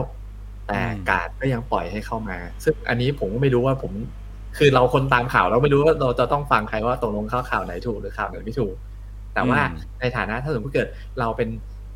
[0.67, 0.79] แต่
[1.09, 3.91] การดก็ยังปล่อยให้เข้ามา ซึ่งอันนี้ผมก็ไม่รู้ว่าผม
[4.57, 8.75] คือเราคนตามข่าวเราไม่รู้ว่าเราจะต้องฟังใครว่าตกลงข้าข่าวไหนถูกหรือข่าวไหนไม่ถูก
[9.33, 9.59] แต่ว่า
[9.99, 10.87] ในฐานะถ้าสมมติเกิด
[11.19, 11.49] เราเป็น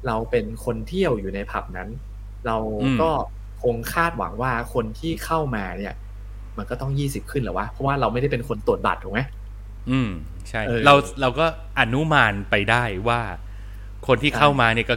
[0.08, 1.90] เราเป็นคนเที่ยวอยู่ในผับนั้น
[2.48, 2.58] เรา
[3.02, 3.12] ก็
[3.66, 5.94] คงคาดหวังว่าคนที่เข้ามาเนี่ย
[6.58, 9.20] มันก็ต้องยี่สิบขึ้นเหรอวะ เพราะว่าเราไม่ได้เป็นคนตรวจบัตรถูกไหม
[9.92, 10.10] อืม
[10.50, 11.46] ใช่เออเราเราก็
[11.80, 13.22] อนุมานไปได้ว่า
[14.08, 14.96] คนที่ใช่เข้ามาเนี่ยก็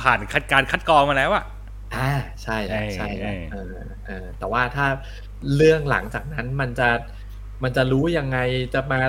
[0.00, 1.44] ผ่านคัดการคัดกรองมาแล้วอะ
[1.94, 2.10] อ่า
[2.42, 4.86] ใช่แล้วใช่แล้วเอเอออเออแต่ว่าถ้า
[5.56, 6.88] เรื่องหลังจากนั้นมันจะ
[7.62, 8.38] มันจะรู้ยังไง
[8.74, 9.00] จะมา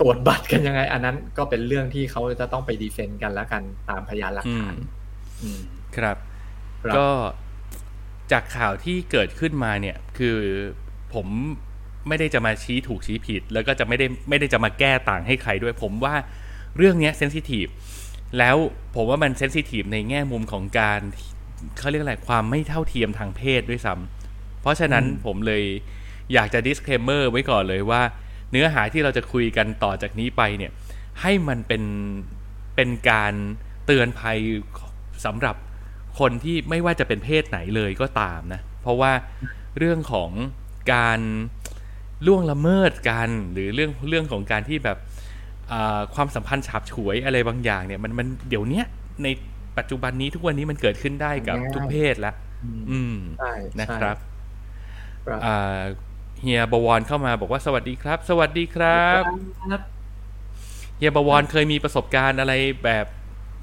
[0.00, 4.76] ตรวจบัตรกันยังไง อันนั้นก็เป็นเรื่องที่เขาจะต้องไปดีเฟนต์กันแล้วกันตามพยานหลักอืฐามน
[5.42, 5.60] อืม
[5.96, 6.16] ครับ
[6.82, 7.08] ครับ ก็
[8.32, 10.36] จากข่าวที่เกิดขึ้นมาเนี่ยคือ
[11.14, 11.26] ผม
[12.08, 16.14] ไม่ได้จะมาชี้ถูกชี้ผิด แล้วก็จะไม่ได้ไม่ได้จะมาแก้ต่างให้ใครด้วย ผมว่า
[16.76, 17.66] เรื่องเนี้ยเซนซิทีฟ
[18.38, 18.56] แล้ว
[18.94, 21.00] ผมว่ามันเซนซิทีฟในแง่มุมของการ
[21.78, 25.64] เขาเรียกอะไรความไม่เท่าเทียมทางเพศด้วยซ้ำเพราะฉะนั้นอืมผมเลย
[26.32, 28.02] อยากจะ disclaimer ไว้ก่อนเลยว่า
[28.50, 30.72] เนื้อหาที่เราจะคุยกันต่อจากนี้ไปเนี่ย
[31.20, 31.82] ให้มันเป็น
[32.76, 33.34] เป็นการ
[33.86, 34.38] เตือนภัย
[35.24, 35.56] สำหรับ
[36.18, 39.12] คนที่ไม่ว่าจะเป็นเพศไหนเลยก็ตามนะ เพราะว่า
[39.78, 40.30] เรื่องของ
[40.92, 41.20] การ
[42.26, 44.98] ล่วงละเมิดกัน หรือเรื่องเรื่องของการที่แบบ
[45.72, 48.84] อ่าความสัมพันธ์ฉาบฉวยอะไรบางอย่างเนี่ยมันมันเดี๋ยวเนี้ย
[49.22, 49.28] ใน
[49.78, 54.16] ปัจจุบันนี้ทุกวันนี้มันเกิดขึ้นได้กับทุกเพศแล้วอืมอืมใช่นะครับ
[55.26, 55.80] ครับอ่า
[56.40, 59.22] เฮียบวรเข้ามาบอกว่าสวัสดีครับ สวัสดีครับ
[59.68, 59.80] ครับ
[60.98, 62.52] เฮียบวรเคยมีประสบการณ์อะไร
[62.84, 63.06] แบบ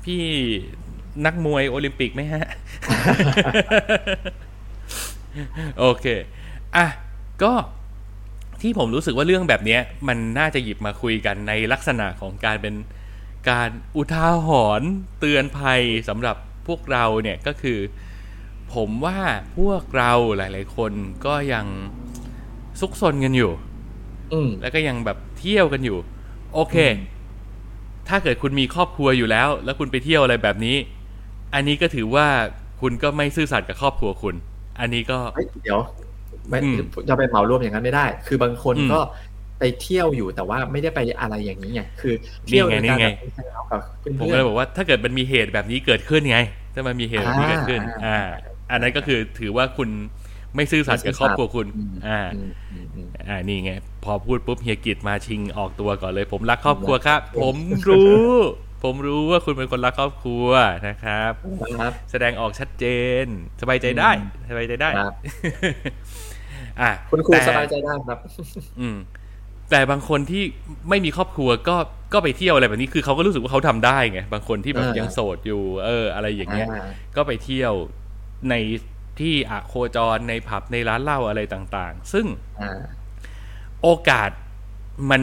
[0.05, 0.23] พี่
[1.25, 2.45] นักมวยโอลิมปิกไหมฮะ
[5.79, 6.05] โอเค
[6.75, 6.87] อะ
[7.43, 7.53] ก็
[8.61, 12.75] ที่ผมรู้สึกว่าเรื่องแบบเนี้ยมันน่าจะหยิบมาคุยกันในลักษณะของการเป็น
[13.49, 14.47] การอุทาห
[14.79, 16.35] รณ์เตือนภัยสำหรับ
[16.67, 17.79] พวกเราเนี่ยก็คือ
[18.73, 19.19] ผมว่า
[19.57, 20.91] พวกเราหลาย ๆ คน
[21.25, 21.65] ก็ยัง
[22.79, 23.51] ซุกซนกันอยู่
[24.33, 25.97] อืมแล้วก็ยังแบบเที่ยวกันอยู่
[26.53, 27.13] โอเคอืม
[28.09, 30.75] ถ้าเกิดคุณมีครอบครัวอยู่แล้ว แล้วคุณไปเที่ยวอะไรแบบนี้
[31.53, 32.27] อันนี้ก็ถือว่า
[32.81, 34.35] คุณก็ไม่ซื่อสัตย์กับครอบครัวคุณ
[34.79, 35.79] อันนี้ก็เฮ้ยเดี๋ยว
[36.49, 36.77] ไม่อืม
[37.09, 38.99] จะไปเหมารวมอย่างนั้นไม่ได้ คือบางคนอืมก็
[39.59, 42.13] ไปเที่ยวอยู่แต่ว่าไม่ได้ไปอะไรอย่างนี้ไงคือ
[42.47, 46.37] เที่ยวนี่ไงในการนี่ไงแบบไปเอากับเพื่อนผมๆก็เลยบอกว่าถ้าเกิดมันมีเหตุแบบนี้เกิดขึ้นไง
[46.73, 48.37] ถ้ามันมีเหตุแบบนี้เกิดขึ้น อ่าอ่า
[48.71, 49.89] อันนั้นก็คือถือว่าคุณ
[50.55, 53.71] ไม่ซื่อสัตย์กับครอบครัวคุณอืมอ่าอืมอืมอืมอ่า นี่ไง
[54.03, 57.55] พอพูดปุ๊บเฮียกิจมาชิงออกตัวก่อนเลย ผมรักครอบครัวครับ ผม
[57.89, 58.29] รู้
[58.85, 60.47] ผมรู้ว่าคุณเป็นคนรักครอบครัว
[60.87, 61.31] นะครับ
[61.79, 62.85] ครับ แสดงออกชัดเจ
[63.23, 63.25] น
[63.61, 64.11] สบายใจได้
[64.49, 65.13] สบายใจได้ครับ
[66.81, 68.19] อะคุณครูแต่สบายใจได้ครับ
[68.79, 68.97] อืม
[69.71, 70.43] แต่บางคนที่
[70.89, 71.77] ไม่มีครอบครัวก็
[72.13, 77.73] ก็ไปเที่ยวอะไรแบบนี้คือเขาก็รู้สึกว่าเขาทำได้ไงบางคนที่แบบอ่ายัยังโสดอยู่ เออ อะไรอย่างเงี้ยอ่าก็ไปเที่ยว
[78.49, 78.55] ใน
[79.19, 82.25] ที่อะโคจรในผับในร้านเหล้าอะไรต่าง ๆ ซึ่ง
[82.61, 82.79] อ่า
[83.83, 84.31] โอกาส
[85.11, 85.21] มัน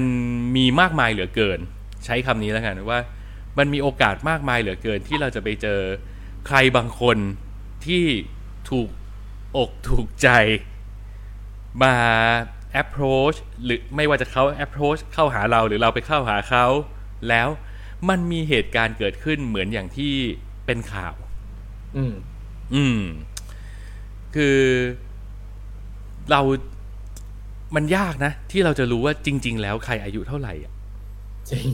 [0.57, 1.61] มีมากมายเหลือเกิน
[2.05, 2.99] ใช้คำนี้แล้วกันว่า
[3.59, 5.81] มันมีโอกาสมากมายเหลือเกินที่เราจะไปเจอ
[6.47, 7.17] ใครบางคน
[7.87, 8.05] ที่
[8.71, 8.89] ถูก
[9.57, 10.29] อกถูกใจ
[11.83, 11.95] มา
[12.83, 16.67] approach หรือไม่ว่าจะเขา approach เข้าหาเราหรือเราไปเข้าหาเขา
[17.29, 17.49] แล้ว
[18.09, 20.15] มันมีเหตุการณ์เกิดขึ้นเหมือนอย่างที่
[20.67, 21.15] เป็นข่าว
[21.97, 22.15] อืม
[22.75, 23.01] อืม
[24.35, 24.59] คือ
[26.31, 26.41] เรา
[27.77, 30.73] มันยากนะ ที่เราจะรู้ว่าจริง ๆ แล้วใครอายุเท่าไหร่อะ
[31.51, 31.67] จริง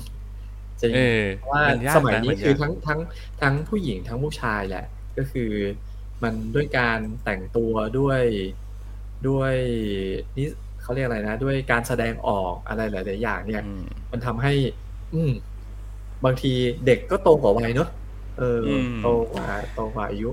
[0.81, 3.01] จริงเออเพราะว่ามันยากสมัยนะนี้มันยากคือทั้งทั้ง
[3.43, 4.87] ทั้งผู้หญิงทั้งผู้ชายแหละ
[5.19, 5.51] ก็คือ
[6.23, 8.23] มันด้วยการแต่งตัวด้วย
[9.29, 9.55] ด้วย
[10.37, 10.47] นี่
[10.83, 14.53] เขาเรียกอะไรนะ ด้วยการแสดงออกอะไรหลาย ๆ อย่าง เนี่ยอืมมันทำให้
[15.14, 15.33] อืม
[16.25, 16.53] บางที
[16.87, 17.88] เด็กก็โตกว่าวัยเนอะ
[18.38, 20.31] เอออมโตกว่าโตกว่าอายุ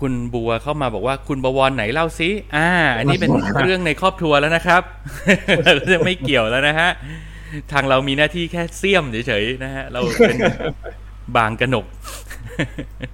[0.00, 3.30] คุณบัวเข้ามาบอกว่าคุณบวรไหนเล่าซิ อ่า อันนี้เป็น
[3.62, 4.82] เรื่องในครอบครัวแล้วนะครับ
[6.04, 6.90] ไม่เกี่ยวแล้วนะฮะ
[7.72, 10.36] ทางเรามีหน้าที่แค่เสี่ยมเฉยๆนะฮะ เราเป็น
[11.36, 11.86] บางกระหนก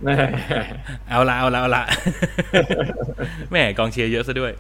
[0.05, 0.15] แม่
[1.09, 1.85] เอาละเอาละเอาละ
[3.51, 4.53] แหม่กองเชียร์เยอะซะด้วย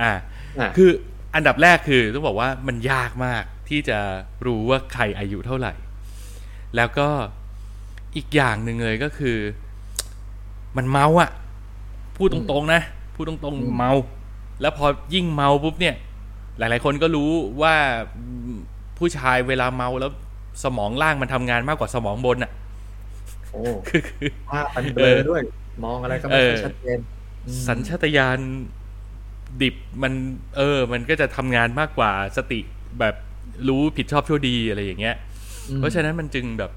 [0.00, 0.12] อ่า
[0.60, 0.90] อะคือ
[1.34, 3.98] อันดับแรกคือต้องบอกว่ามันยากมากที่จะ
[4.46, 5.72] รู้ว่าใครอายุเท่าไหร่
[6.76, 7.08] แล้วก็
[8.16, 9.36] อีกอย่างหนึ่งเลยก็คือ
[10.76, 11.30] มันเมาอะ
[12.16, 12.82] พูดตรงๆนะ
[13.14, 13.92] พูดตรงอืมๆเมา
[14.60, 15.94] แล้วพอยิ่งเมาปุ๊บเนี่ย
[16.58, 17.30] หลาย ๆ คนก็รู้
[17.62, 17.74] ว่า
[19.00, 20.10] ผู้ชายเวลาเมาแล้ว
[20.64, 22.50] สมองล่างมันทำงานมากกว่าสมองบนอะ
[23.50, 25.42] โอ้คือคือภาพมันเบลเอออด้วย
[25.84, 26.98] มองอะไรก็ไม่เอค่ออยชัดเจน
[27.46, 28.38] อืมสัญชาตญาณ
[29.62, 30.12] ดิบมัน
[30.56, 32.60] เออ มันก็จะทำงานมากกว่าสติ
[33.00, 33.14] แบบ
[33.68, 35.16] รู้ผิดชอบชั่วดีอะไรอย่างเงี้ย
[35.68, 36.70] อืมเพราะฉะนั้นมันจึงแบบ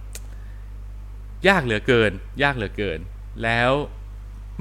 [1.47, 2.11] ยากเหลือเกิน
[2.43, 2.99] ยากเหลือเกิน
[3.43, 3.71] แล้ว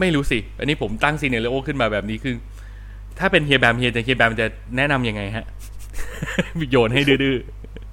[0.00, 2.34] ไม่รู้สิ อันนี้ผมตั้งซีเนเรโอขึ้นมาแบบนี้คือ
[3.18, 4.46] ถ้าเป็นเฮียแบมเฮียจะเฮียแบมจะ
[4.76, 5.46] แนะนำยังไงฮะ
[6.70, 7.36] โยนให้ดื้อ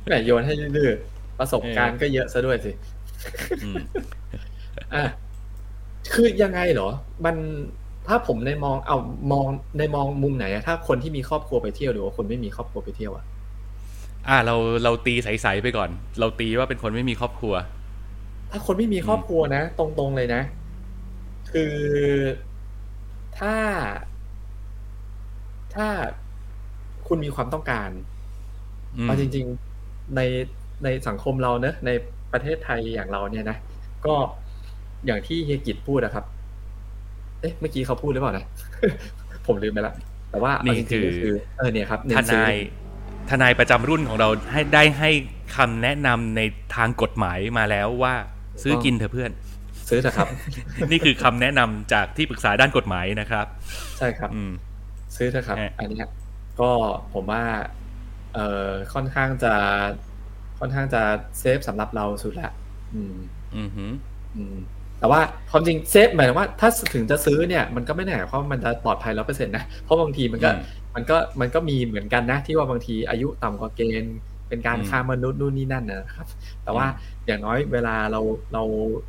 [0.08, 3.76] แหมโยนให้ดื้อๆประสบการณ์ก็เยอะซะด้วยสิๆอืม
[4.96, 5.04] อะ
[6.14, 6.90] คือยังไงเหรอ
[7.26, 7.36] มัน
[8.08, 8.98] ถ้าผมในมองเอา
[9.32, 9.46] มอง
[9.78, 13.26] ในมองมุมไหนอะถ้าคนที่มีครอบครัวไปเที่ยวหรือว่าคนไม่มีครอบครัวไปเที่ยวอะ
[14.28, 17.54] อ่า เราเราตีใสๆไปก่อน เราตีว่าเป็นคนไม่มีครอบครัว
[18.52, 20.42] ถ้าคนไม่มีครอบครัวนะ ตรงๆเลยนะ
[21.52, 21.76] คือ
[23.40, 23.56] ถ้า
[25.76, 25.88] ถ้า
[27.10, 27.90] คุณมีความต้องการ
[28.98, 29.46] อืมเอาจริง
[29.82, 30.22] ๆ ใน
[30.84, 31.90] ในสังคมเราเนอะใน
[32.34, 33.58] ประเทศไทยอย่างเราเนี่ยนะ
[34.06, 34.14] ก็
[35.06, 36.26] อย่างที่เฮียกิจพูดนะครับ
[37.42, 38.46] เอ๊ะ เมื่อกี้เขาพูดหรือเปล่านะ
[39.48, 39.94] ผมลืมไปละ
[40.32, 42.56] แต่ว่าเอาจริงๆก็คือ เออเนี่ยครับเน้ทนซื้อนาย
[43.30, 45.12] ทนายประจำรุ่นของเราให้ได้ให้
[45.56, 46.42] คำแนะนำใน
[46.76, 48.14] ทางกฎหมายมาแล้วว่า
[48.64, 49.32] ซื้อกินเถอะเพื่อน
[49.90, 50.28] ซื้อเถอะครับ
[50.92, 53.46] นี่คือคำแนะนำจากที่ปรึกษาด้านกฎหมายนะครับ
[53.98, 54.52] ใช่ครับอืม
[55.16, 56.08] ซื้อเถอะครับฮะอันเนี้ย
[56.62, 56.72] ก็
[57.14, 57.44] ผมว่า
[58.34, 59.54] เอ่อค่อนข้างจะ
[60.60, 61.02] ค่อนข้างจะ
[61.40, 62.52] เซฟสำหรับเราสุดละ
[62.96, 63.16] อืม
[63.58, 63.92] อือหือ
[64.36, 64.58] อืม
[65.00, 70.62] แต่ว่าความจริงเซฟหมายถึงว่าถ้าถึงจะซื้อเนี่ยมันก็ไม่ได้หมายความว่ามันจะปลอดภัยร้อเปอร์เซ็นต์นะ เพราะบางทีมันก็อืม
[70.96, 74.16] มันก็มันก็มีเหมือนกันนะ ที่ว่าบางทีอายุต่ำกว่าเกณฑ์
[74.50, 76.28] เป็นการอืมฆ่ามนุษย์นู่นนี่นั่นนะครับ
[76.64, 78.22] แต่ว่าอืมอย่างน้อยเวลาเรา
[78.54, 78.64] เรา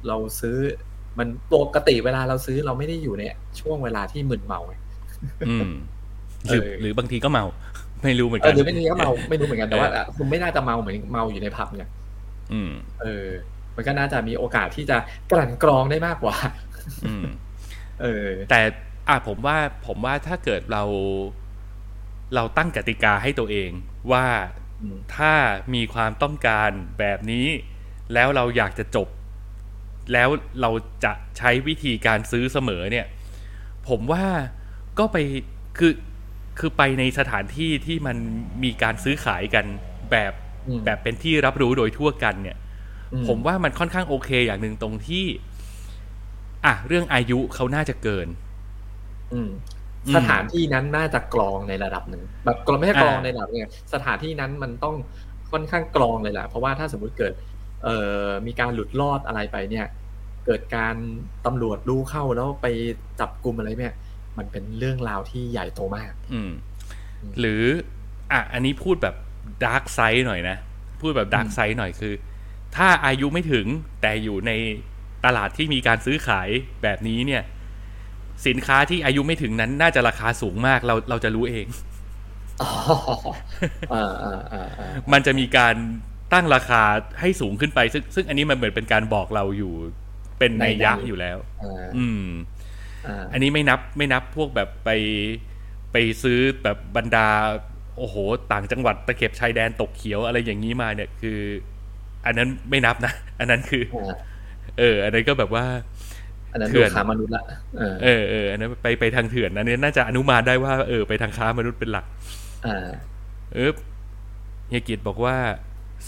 [0.09, 0.57] เราซื้อ
[1.19, 3.23] มันปกติเวลาเราซื้อเราไม่ได้อยู่ใน
[3.61, 4.75] ช่วงเวลาที่มึนเมาไง
[5.49, 5.75] อืม
[6.47, 7.45] หรือเออหรือบางทีก็เมา
[8.05, 11.85] ไม่รู้เหมือนเอกัอนหรือไม่นี้ก็เมาไม่รู้เหมือนกันแต่ว่าเอออะคุณไม่น่าจะเมาเหมือนเมาอยู่ในผับไง
[12.53, 12.73] อืม
[13.03, 13.27] เออ
[13.77, 14.97] มันก็น่าจะมีโอกาสที่จะ
[15.31, 16.37] กลั่นกรองได้มากกว่า
[17.07, 17.25] อืม
[18.03, 18.61] เออ แต่
[19.09, 20.83] อะผมว่าผมว่าถ้าเกิดเรา
[22.35, 23.71] เราตั้งกติกาให้ตัวเอง
[24.13, 24.27] ว่า
[24.83, 25.33] อืมถ้า
[25.75, 27.47] มีความต้องการแบบนี้
[28.15, 29.09] แล้วเราอยากจะจบ
[30.13, 30.29] แล้ว
[30.61, 30.71] เรา
[31.05, 33.07] จะใช้วิธีการซื้อเสมอเนี่ย
[33.89, 34.25] ผมว่า
[34.99, 35.17] ก็ไป
[35.79, 35.93] คือ
[36.59, 38.17] คือไปในสถานที่ที่มัน
[38.65, 39.65] มีการซื้อขายกัน
[40.11, 40.33] แบบ
[40.67, 42.57] อืมแบบเป็นที่รับรู้โดยทั่วกันเนี่ย
[43.13, 45.25] อืผมว่ามันค่อนข้างโอเคอย่างหนึ่งตรงที่
[46.65, 48.29] อะเรื่องอายุเขาน่าจะเกิน
[49.33, 49.51] อืม
[50.07, 54.97] อืมสถานที่นั้นน่าจะกรองในระดับหนึ่งแบบกรองไม่ใช่กรองอ่าในระดับเนี่ยสถานที่นั้นมันต้อง
[55.53, 57.33] ค่อนข้างกรองเลยแหละเพราะว่าถ้าสมมุติเกิด
[57.85, 59.87] เอ่อมีการหลุดรอดอะไรไปเนี่ย
[60.47, 60.97] เกิดการ
[61.47, 62.67] ตำรวจรู้เข้าแล้วไป
[63.21, 63.95] จับกลุ่มอะไรเนี่ย
[64.41, 66.51] มันเป็นเรื่องราวที่ใหญ่โตมากอืม
[67.23, 67.63] อืม หรือ
[68.33, 69.17] อะ อันนี้พูดแบบ
[69.65, 70.57] dark side หน่อยนะ
[71.01, 72.15] พูดแบบ dark side หน่อยคือ
[72.77, 73.67] ถ้าอายุไม่ถึง
[74.03, 74.53] แต่อยู่ใน
[75.25, 76.49] ตลาดที่มีการซื้อขาย
[76.83, 77.43] แบบนี้เนี่ย
[78.47, 81.67] สินค้าที่อายุไม่ถึงนั้นน่าจะราคาสูงมากเราเราจะรู้เอง
[82.63, 82.71] อ๋อ
[83.93, 85.75] อ่าอ่าอ่าอ่ามันจะมีการ
[86.33, 86.83] ตั้งราคา
[87.21, 89.73] ให้สูงขึ้นไป ซึ่งซึ่งอันนี้มันเหมือนเป็นการบอกเราอยู่
[90.39, 92.25] เป็นในยยะอยู่แล้วอ่าอืม
[93.07, 94.91] อ่าอันนี้ไม่นับไม่นับพวกแบบไป
[95.93, 97.29] ไปซื้อแบบบรรดา
[97.99, 98.17] โอ้โห
[98.53, 101.39] ต่างจังหวัดตะเข็บชายแดนตกเขียวอะไรอย่างนี้มาเนี่ยคือ
[102.27, 104.15] อันนั้นไม่นับนะ อันนั้นคืออ่า
[104.79, 105.65] เออ อันนั้นก็แบบว่า
[106.53, 107.45] อันนั้นเถื่ดูอนขามนุษย์ละ
[107.79, 112.05] เออเออเอออันนั้นไปไปทางเถื่อนอันนี้น่าจะอนุมานได้ว่าเออไปทางค้ามนุษย์เป็นหลัก
[112.67, 112.89] อ่า
[113.55, 113.71] เออ
[114.69, 115.37] เฮียกิจบอกว่า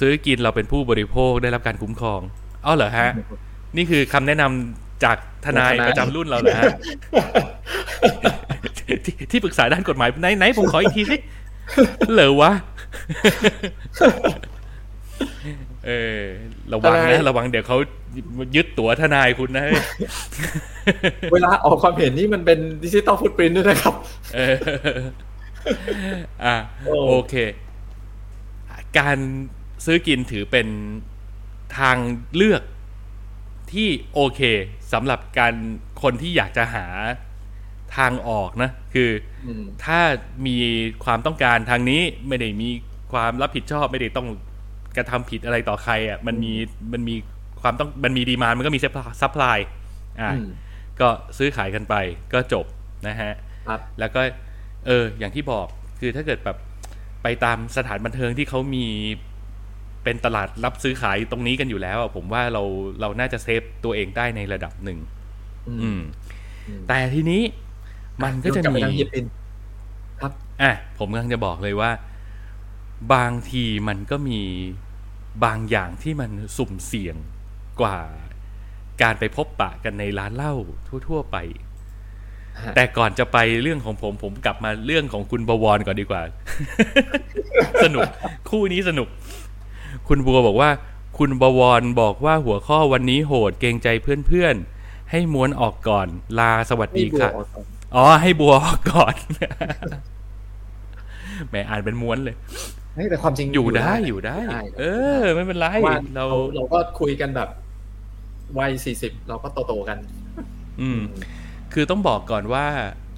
[0.00, 2.20] ซื้อกินเราเป็นผู้บริโภคได้รับการคุ้มครอง
[2.66, 3.10] อ้าวเหรอฮะ
[3.76, 6.64] นี่คือคำแนะนำ จากทนายทนายประจำรุ่นเราเหรอฮะ
[9.04, 11.16] ที่ที่ปรึกษาด้านกฎหมายไหนไหนผมขออีกทีสิ
[12.12, 12.52] เหรอวะ
[15.86, 16.22] เออ
[16.72, 17.78] ระวังทนานะยระวังเดี๋ยวเขา
[18.56, 19.80] ยึดตั๋วทนายคุณนะเฮ้ย
[21.32, 23.94] เวลาออกความเห็นนี่มันเป็นดิจิตอลฟุตปรินท์ด้วยนะครับ
[24.34, 24.56] เออ
[26.44, 27.34] อะโอ้โอเค
[28.98, 29.18] การ
[29.84, 30.66] ซื้อกินถือเป็น
[31.78, 31.96] ทาง
[32.36, 32.62] เลือก
[33.74, 34.40] ที่โอเค
[34.92, 35.54] สำหรับการ
[36.02, 36.86] คนที่อยากจะหา
[37.96, 39.10] ทางออกนะ คือ
[39.46, 40.00] อืมถ้า
[40.46, 40.56] มี
[41.04, 42.68] ความต้องการทางนี้ไม่ได้มี
[43.12, 44.28] ความรับผิดชอบไม่ได้ต้อง
[44.96, 46.52] กระทำผิดอะไรต่อใครอะมันมี
[46.92, 47.14] มันมี
[47.62, 49.58] ความต้องมันมี demand มันก็มี supply
[50.20, 50.48] อ่าอืม
[51.00, 51.08] ก็
[51.38, 51.94] ซื้อขายกันไป
[52.32, 52.66] ก็จบ
[53.08, 53.32] นะฮะ
[53.68, 54.20] ครับแล้วก็
[54.86, 55.66] เอออย่างที่บอก
[56.00, 56.56] คือถ้าเกิดแบบ
[57.22, 58.86] ไปตามสถานบันเทิงที่เขามี
[60.04, 62.62] เป็นตลาดรับซื้อขายตรงนี้กันอยู่แล้วอะผมว่าเรา
[63.00, 64.98] เราน่าจะเซฟตัวเองได้ในระดับหนึ่ง
[65.68, 66.00] อืมอืม
[66.68, 67.42] อืมแต่ทีนี้
[68.24, 69.24] มันก็จะย้อนลับมีไปทางญี่ปุ่น
[70.20, 71.90] ครับอะผมกำลังจะบอกเลยว่า
[73.14, 74.40] บางทีมันก็มี
[75.44, 77.16] บางอย่างที่มันสุ่มเสี่ยง
[77.80, 77.98] กว่า
[79.02, 80.54] การไปพบปะกันในร้านเหล้า
[81.08, 81.36] ทั่ว ๆ ไป
[82.64, 86.22] ฮะแต่ก่อนจะไปเรื่องของผมผมกลับมาเรื่องของคุณบวรก่อนดีกว่า
[87.84, 88.08] สนุก
[88.50, 89.08] คู่นี้สนุก
[90.08, 90.70] คุณบัวบอกว่า
[91.18, 93.88] คุณบวรบอกว่าหัวข้อวันนี้โหดเกรงใจ
[94.26, 96.06] เพื่อนๆ ให้ม้วนออกก่อน
[96.38, 99.14] ลาสวัสดีค่ะนี่บวกออกก่อนอ๋อ ให้บัวออกก่อน
[101.48, 102.36] แหมอ่านเป็นม้วนเลย
[102.94, 104.38] เฮ้ยแต่ความจริงอยู่ได้อยู่ได้
[104.80, 104.84] เอ
[105.20, 107.48] อ ไม่เป็นไรว่าเราเราเราก็คุยกันแบบ
[108.58, 109.98] วัยสี่สิบเราก็โตๆกัน
[110.80, 111.00] อืม
[111.72, 112.66] คือต้องบอกก่อนว่า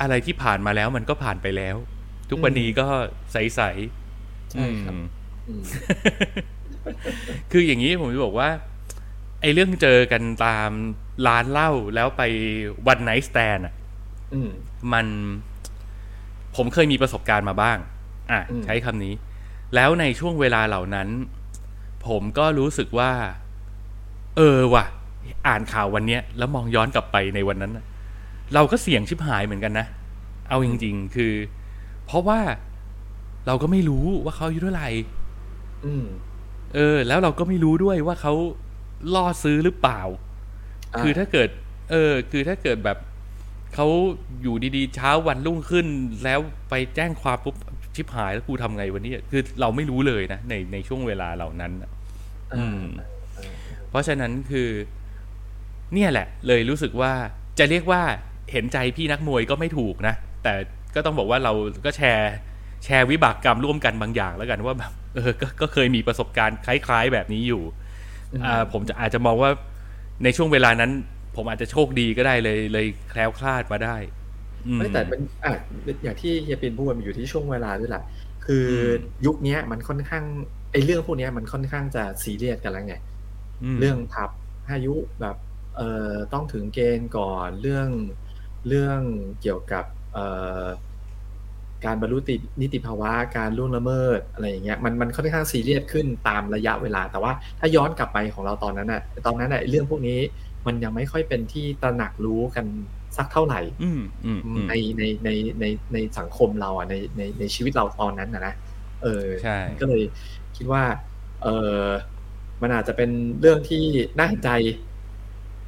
[0.00, 1.76] อะไรที่ผ่านมาแล้วมันก็ผ่านไปแล้ว
[2.30, 2.86] ทุกวันนี้ก็
[3.32, 4.98] ใสๆใช่อืครับม
[5.48, 5.62] อืม
[7.52, 8.48] คืออย่างนี้ผมจะบอกว่า
[9.40, 10.70] ไอ้เรื่องเจอกันตาม
[11.26, 12.22] ร้านเหล้าแล้วไป
[12.86, 13.74] วันไนท์สแตนอะ
[14.34, 14.50] อืม
[14.92, 15.06] มัน
[16.56, 17.78] ผมเคยมีประสบการณ์มาบ้าง
[18.30, 19.14] อะอืมใช้คำนี้
[19.74, 21.08] แล้วในช่วงเวลาเหล่านั้น
[22.06, 23.12] ผมก็รู้สึกว่า
[24.36, 24.84] เออว่ะ
[25.46, 27.84] อ่านข่าววันเนี้ยแล้วมองย้อนกลับไปในวันนั้นน่ะ
[28.54, 29.86] เราก็เสี่ยงชิบหายเหมือนกันนะ
[30.48, 31.32] เอาจริง ๆ คือ
[32.06, 32.40] เพราะว่า
[33.46, 34.88] เราก็ไม่รู้ว่าเขาอายุเท่าไหร่
[35.84, 36.04] อืม
[36.74, 38.34] เออ แล้วเราก็ไม่รู้ด้วยว่าเขา
[39.14, 40.00] ล่อซื้อหรือเปล่า
[40.94, 41.48] อ่า คือถ้าเกิด
[41.90, 42.98] เออ คือถ้าเกิดแบบ
[43.74, 43.86] เขา
[44.42, 45.86] อยู่ดีๆ เช้าวันรุ่งขึ้น
[46.24, 47.56] แล้วไปแจ้งความปุ๊บ
[47.94, 51.90] ชิบหายแล้วกูทำไงวันนี้คือเราไม่รู้เลยนะ ในในช่วงเวลาเหล่านั้นน่ะ
[52.56, 52.84] อืม
[53.90, 54.68] เพราะฉะนั้นคือ
[55.94, 57.12] เนี่ยแหละ เลยรู้สึกว่า
[57.58, 58.02] จะเรียกว่า
[58.52, 60.54] เห็นใจพี่นักมวยก็ไม่ถูกนะ แต่
[60.94, 61.52] ก็ต้องบอกว่าเรา
[61.84, 62.32] ก็แชร์
[62.84, 67.62] แชร์วิบากกรรมร่วมกันบางอย่างแล้วกันว่าแบบเออก็ก็เคยมีประสบการณ์คล้ายๆแบบนี้อยู่
[68.44, 69.50] อ่าผมจะอาจจะมองว่า
[70.24, 70.90] ในช่วงเวลานั้น
[71.36, 73.96] ผมอาจจะโชคดีก็ได้เลยเลยแคล้วคลาดมาได้
[74.66, 75.52] อืมไม่แต่เป็นอะ
[76.02, 78.04] อย่างที่เฮียปินพูดมันอยู่ที่ช่วงเวลาด้วยแหละ
[78.46, 78.94] คืออม
[79.26, 80.24] ยุคเนี้ยมันค่อนข้าง
[80.72, 82.96] ไอ้เรื่องพวกเนี้ยมันค่อนข้างจะซีเรียสกันแล้วไง
[83.74, 84.30] มเรื่องผับ
[84.70, 85.36] อายุแบบ
[85.76, 87.88] เอ่อต้องถึงเกณฑ์ก่อนเรื่อง
[88.68, 89.00] เรื่อง
[89.42, 90.26] เกี่ยวกับเอ่
[90.62, 90.64] อ
[91.86, 100.18] การบรรลุตินิติภาวะการล่วงละเมิดอะไรอย่างเงี้ยมันมันค่อนข้างซีเรียสขึ้นตามระยะเวลา แต่ว่าถ้าย้อนกลับไปของเราตอนนั้นน่ะตอนนั้นน่ะไอ้เรื่องพวกนี้
[100.66, 102.66] มันยังไม่ค่อยเป็นที่ตระหนักรู้กัน
[103.16, 108.54] สักเท่าไหร่อืมอืมอืมในในในในในสังคมเราอะในในในชีวิตเราตอนนั้นนะนะ
[109.02, 110.02] เออใช่ก็เลย
[110.56, 110.82] คิดว่า
[111.42, 111.46] เอ
[111.82, 111.86] อ
[112.62, 113.84] มันอาจจะเป็นเรื่องที่
[114.16, 114.50] น่าเห็นใจ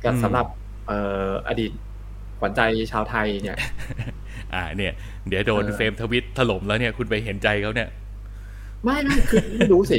[0.04, 0.46] กับอืมสำหรับ
[0.86, 0.98] เอ่
[1.28, 1.72] ออดีต
[2.40, 2.60] ขวัญใจ
[2.92, 3.56] ชาวไทยเนี่ย
[4.54, 4.92] อ่าเนี่ย
[5.28, 7.88] เดี๋ยวโดนเออเฟรมทวิตถล่มแล้วเนี่ยคุณไปเห็นใจเขาเนี่ย
[8.84, 9.98] ไม่ไม่คือไม่รู้สิ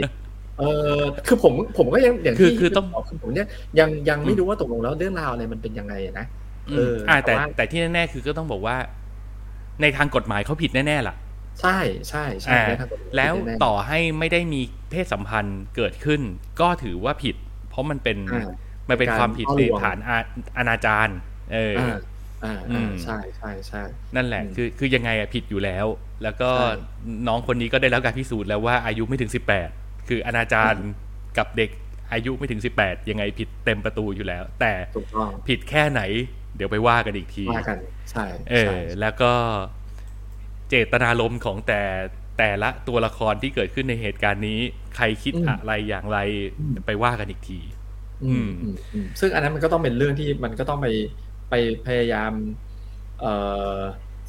[0.58, 3.48] เออคือผมผมก็ยังอย่างคือที่คือต้องบกคือผมเนี่ย
[3.80, 6.26] ยังยังไม่รู้ว่าตกลงแล้วเรื่องราวอะไรมันเป็นยังไงอะนะ
[6.70, 8.76] อืเอมออ่าแต่แต่ว่าแต่ที่แน่ๆคือก็ต้องบอกว่า
[9.82, 11.16] ในทางกฎหมายเขาผิดแน่ๆล่ะ
[11.60, 11.70] ใช่
[12.10, 16.22] ใช่ใช่อ่าในทางกฎหมายแล้วน่ๆต่อให้ไม่ได้มีเพศสัมพันธ์เกิดขึ้น
[16.62, 17.36] ก็ถือว่าผิด
[17.70, 18.40] เพราะมันเป็นอ่า
[18.90, 20.18] มันเป็นการความผิดล่อในลวงฐานอา
[20.58, 21.08] อนาจาร
[21.54, 21.78] เออ
[22.44, 23.84] ออ่าอ่าอือ่ามใช่ใช่ใช่
[24.16, 25.86] นั่นแหละอืมคือคือยังไงอะผิดอยู่แล้ว
[26.24, 26.68] แล้วก็ใช่
[27.28, 29.70] น้องคนนี้ก็ได้รับการพิสูจน์แล้วว่าอายุไม่ถึงสิบแปด
[30.10, 30.74] คืออนาจาร
[31.38, 31.70] กับเด็ก
[32.14, 36.02] อายุไม่ถึงสิบแปดยังไงผิดเต็มประตูอยู่แล้ว แต่ถูกต้องผิดแค่ไหน
[36.56, 37.78] เดี๋ยวไปว่ากันอีกทีว่ากัน
[38.12, 39.32] ใช่เอใช่อแล้วก็
[40.70, 41.82] เจตนารมณ์ของแต่
[42.38, 44.60] แต่ละตัวละครที่เกิดขึ้นในเหตุการณ์นี้
[44.96, 46.18] ใครคิดอะไรอย่างไร
[46.86, 47.60] ไปว่ากันอีกที
[48.24, 50.88] อืมอืมอืมซึ่งอันนั้นมันก็ต้องเป็นเรื่องที่มันก็ต้องไป
[51.50, 51.54] ไป
[51.86, 52.32] พยายาม
[53.22, 53.34] เอ่
[53.76, 53.78] อ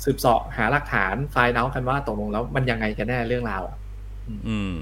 [0.05, 3.77] สืบเสาะหาหลักฐานไฟล์เอากันว่าตกลงแล้วมันยังไงกันแน่เรื่องราวอะ
[4.49, 4.75] อืม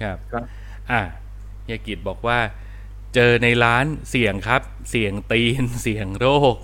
[0.00, 0.44] ครับครับ
[0.90, 1.00] อะ
[1.64, 2.38] เฮียกิจบอกว่า
[3.14, 6.56] เจอในร้านเสี่ยงครับ เสี่ยงตีนเสี่ยงโรค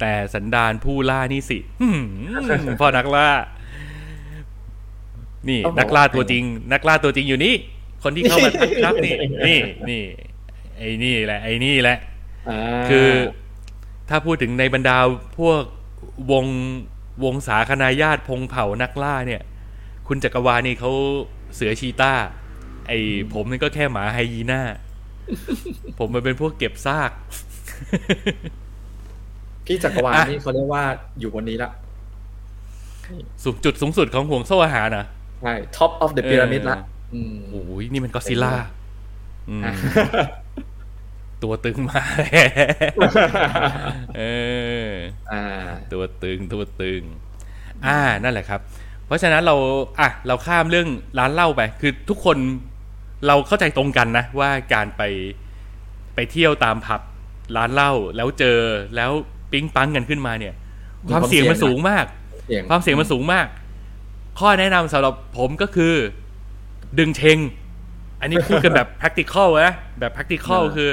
[0.00, 2.02] แต่สันดานผู้ล่านี่สิหืม
[2.80, 3.28] พ่อนักล่า
[5.48, 7.54] นี่ต้องบอกนักล่าว่าตัวจริง นักล่าตัวจริงอยู่นี่
[8.02, 9.14] คนที่เข้ามาทักครับนี่
[9.46, 9.58] นี่
[9.90, 10.02] นี่
[10.78, 11.96] ไอ้นี่แหละ ไอ้นี่แหละ
[12.50, 13.08] อ่าคือ
[14.10, 14.96] ถ้าพูดถึงในบรรดา
[15.38, 15.62] พวก
[16.32, 16.46] วง
[17.24, 19.42] วงสาคณาญาติพงเผ่านักล่าเนี่ย
[20.08, 20.92] คุณจักรวาลนี่เขา
[21.54, 22.12] เสือชีต้า
[22.86, 22.92] ไอ
[23.32, 24.60] ผมนี่ก็แค่หมาไฮยีน่า
[25.98, 27.10] ผมมันเป็นพวกเก็บซาก
[29.66, 30.84] พี่จักรวาลอะนี่เขาเรียกว่า
[31.20, 31.70] อยู่บนนี้ละ
[33.44, 35.04] สุดจุดสูงสุดของห่วงโซ่อาหารนะ
[35.42, 36.78] ใช่ top of the เออ pyramid ละ
[37.14, 38.54] อืมโอ้ยนี่มันก็ซิล่า
[39.48, 39.72] อืมอะ
[41.42, 42.46] ตัวตึงมาแล้ว
[44.16, 44.22] เอ
[44.86, 44.90] อ
[45.32, 45.44] อ่า
[45.92, 47.02] ตัวตึงตัวตึง
[47.86, 48.60] อ่านั่นแหละครับ
[49.06, 49.56] เพราะฉะนั้นเรา
[50.00, 52.36] อะเราข้ามเรื่องร้านเหล้าไป คือทุกคน
[53.26, 55.02] เราเข้าใจตรงกันนะ ว่าการไป
[56.14, 57.00] ไปเที่ยวตามผับ
[57.56, 58.58] ร้านเหล้าแล้วเจอ
[58.96, 59.10] แล้ว
[59.52, 60.54] ปิ๊งปังกันขึ้นมาเนี่ย
[61.06, 62.04] มีความมคาวเสี่ยงมันเสี่ยงสูงมาก
[62.46, 63.46] เสียงความเสี่ยงมันสูงมาก
[64.38, 65.94] ข้อแนะนำสำหรับผมก็คือ
[66.98, 67.38] ดึงเชง
[68.20, 70.90] อันนี้พูดกันแบบ practical นะแบบ practical อ่าคือ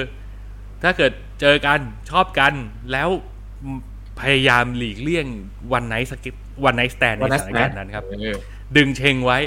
[0.83, 1.11] ถ้าเกิด
[1.41, 2.53] เจอกันชอบกัน
[2.91, 3.09] แล้ว
[4.19, 5.27] พยายามหลีกเลี่ยง
[5.73, 6.35] one night skip
[6.65, 8.37] one night stand ในวันนั้นสถานการณ์นั้นครับเออ
[8.77, 9.39] ดึงเช็งไว้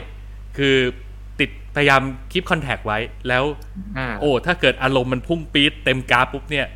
[0.56, 0.76] คือ
[1.40, 3.44] ติดพยายาม keep contact ไว้แล้ว
[3.98, 6.66] อ่าโอ้ถ้าเกิดอารมณ์มันพุ่งปี๊ดเต็มกราฟปุ๊บเนี่ย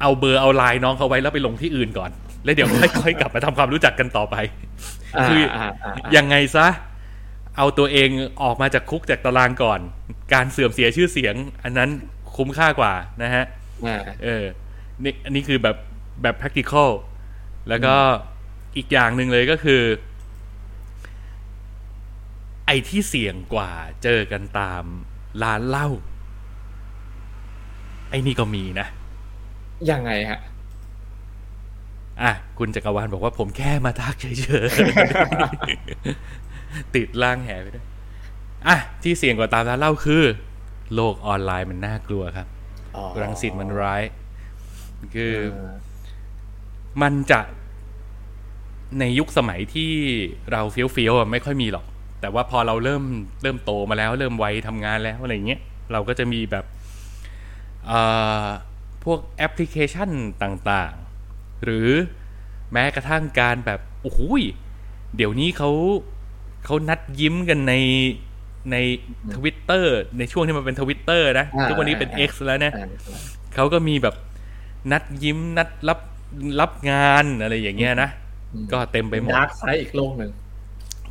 [0.00, 2.10] เอาเบอร์เอาไลน์น้องเขาไว้แล้วไปลงที่อื่นก่อน
[2.44, 2.68] แล้วเดี๋ยว
[3.00, 4.36] ค่อยๆกลับมาทำความรู้จักกันต่อไป
[5.28, 6.66] คืออาาอ่ายังไงซะ
[7.56, 8.08] เอาตัวเอง
[8.42, 9.80] ออกมาจากคุกจากตารางก่อน
[10.34, 11.34] การเสื่อมเสียชื่อเสียง
[11.64, 11.90] อันนั้น
[12.38, 13.44] คุ้มค่ากว่านะฮะ
[13.86, 14.44] อ่าเออ
[15.02, 15.76] นี่อันนี้คือแบบ
[16.22, 16.90] แบบ practical
[17.68, 17.94] แล้วก็
[18.76, 19.82] อีกอย่างหนึ่งเลยก็คือ
[22.66, 23.70] ไอ้ที่เสี่ยงกว่า
[24.02, 24.84] เจอกันตาม
[25.42, 25.88] ร้านเหล้า
[28.10, 28.86] ไอ้นี่ก็มีนะ
[29.90, 30.40] ยังไงฮะ
[32.22, 34.26] อะ คุณจักรวาลบอกว่าผมแค่มาทักเฉ
[34.66, 37.86] ยๆ ติดล่างแหไปด้วย
[38.66, 40.24] อะ ที่เสี่ยงกว่าตามร้านเหล้าคือ
[40.94, 42.46] โลกออนไลน์มันน่ากลัวครับ
[42.96, 44.02] อ๋อรังสิตมันร้าย
[45.14, 45.74] คือเออ
[47.02, 47.40] มันจะ
[48.98, 49.92] ในยุคสมัยที่
[50.52, 51.86] เราเฟี้ยวเฟี้ยวๆอะไม่ค่อยมีหรอก
[52.20, 53.02] แต่ว่าพอเราเริ่ม
[53.42, 55.60] เริ่มโตมาแล้ว เริ่มวัยทำงานแล้วอะไรเงี้ย
[55.92, 56.64] เราก็จะมีแบบ
[57.86, 58.00] เอ่
[58.44, 58.46] อ
[59.04, 60.10] พวกแอปพลิเคชัน
[60.42, 61.90] ต่างๆ หรือ
[62.72, 64.42] แม้กระทั่งการแบบโอ้โหย
[65.16, 65.70] เดี๋ยวนี้เขา
[66.64, 67.74] เขานัดยิ้มกันใน
[68.72, 68.76] ใน
[69.34, 72.86] ทวิตเตอร์ในช่วงที่มันเป็นทวิตเตอร์นะอ่าทุกวันนี้เป็นอ่า X แล้วนะอ่า
[73.54, 74.14] เขาก็มีแบบ
[74.92, 75.98] นัดยิ้มนัดรับ
[76.60, 78.10] รับงานอะไรอย่างเงี้ยนะ
[78.54, 80.30] อืมก็เต็มไปหมด dark side อีกโลกหนึ่ง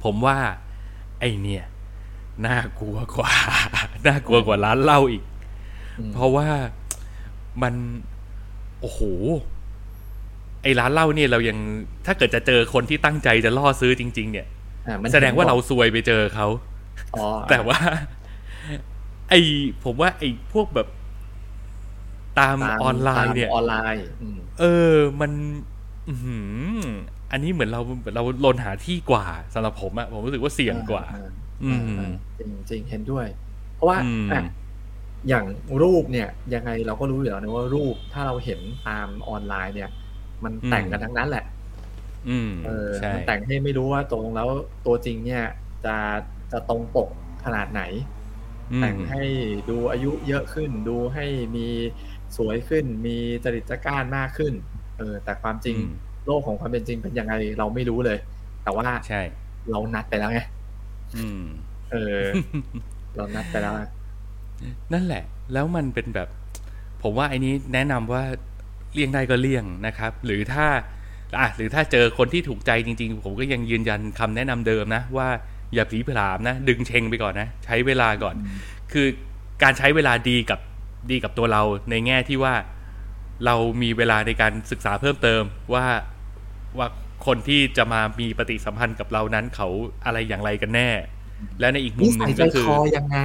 [0.04, 0.38] ผมว่า
[1.20, 1.64] ไอเนี่ย
[2.45, 3.32] น่ากลัวกว่า
[4.08, 5.24] น่ากลัวกว่าร้านเหล้าอีก
[6.00, 6.48] อืมเพราะว่า
[7.64, 7.74] มัน
[8.82, 9.02] โอ้โห
[10.64, 11.58] ไอร้านเหล้าเนี่ยเรายัง
[12.06, 14.48] ถ้าเกิดจะเจอคนที่ตั้งใจจะล่อซื้อจริง ๆ เนี่ย
[14.88, 16.77] อ่มันแสดงว่าเราซวยไปเจอเขาอ๋อ
[17.50, 17.80] แต่ว่า
[19.30, 19.34] ไอ
[19.84, 20.24] ผมว่า ไอ
[20.54, 20.88] พวกแบบ
[22.39, 25.32] ตามตามออนไลน์เนี่ยตามออนไลน์อืมเออ มัน
[26.08, 26.82] อื้อหือ
[27.32, 27.82] อันนี้เหมือนเรา
[28.16, 31.20] เราลนหาที่กว่าสำหรับผมอะผมรู้สึกว่าเสี่ยงกว่าอ่
[31.64, 33.26] อืมอ่าจริงจริงเห็นด้วย
[33.76, 34.41] เพราะว่าอืมอะ
[35.30, 35.45] อย่าง
[35.82, 39.89] รูปเนี่ย ยังไงเราก็รู้อยู่แล้วนะว่ารูปถ้าเราเห็นตามออนไลน์เนี่ย
[40.43, 41.45] มันแต่งกันทั้งนั้นแหละ
[42.30, 44.50] อืมเออใช่มันแต่งให้ไม่รู้ว่าตรงแล้ว
[44.86, 45.43] ตัวจริงเนี่ย
[45.86, 45.95] จะ
[46.52, 47.10] จะตรงปก
[47.45, 47.82] ขนาดไหน
[48.74, 49.24] อืมแต่งให้
[49.70, 51.26] ดูอายุเยอะขึ้น ดูให้
[51.56, 51.68] มี
[52.38, 54.54] สวยขึ้น มีจริตจักร้านมากขึ้น
[54.98, 55.91] เออ แต่ความจริงอืม
[56.26, 58.18] โลกของความเป็นจริงเป็นยังไงเราไม่รู้เลย
[58.64, 59.22] แต่ว่าใช่
[59.72, 60.39] เรานัดไปแล้วไง
[61.18, 61.43] อืม
[61.91, 62.24] เออ
[63.16, 63.84] เรานัดไปแล้วไง
[64.93, 65.24] นั่นแหละ
[65.54, 66.28] แล้วมันเป็นแบบ
[67.04, 68.24] ผมว่าไอ้นี้แนะนำว่า
[68.93, 70.66] เลี่ยงได้ก็เลี่ยงนะครับ หรือถ้า
[71.39, 75.30] อะหรือถ้าเจอคนที่ถูกใจจริง ๆ ผมก็ยังยืนยันคำแนะนำเดิมนะว่า
[75.74, 78.36] อย่าผีผลามนะ ดึงเชงไปก่อนนะ ใช้เวลาก่อน
[78.91, 79.07] คือ
[79.63, 80.59] การใช้เวลาดีกับ
[81.11, 82.53] ดีกับตัวเราในแง่ที่ว่า
[83.45, 85.43] เรามีเวลาในการศึกษาเพิ่มเติม
[85.74, 85.86] ว่า
[86.78, 86.88] ว่า
[87.26, 89.68] คนที่จะมามีปฏิสัมพันธ์กับเรานั้นเขา
[90.05, 90.89] อะไรอย่างไรกันแน่
[91.59, 93.20] และในอีกมุนิมหสันึ่ยงใจก็คือคอยังไง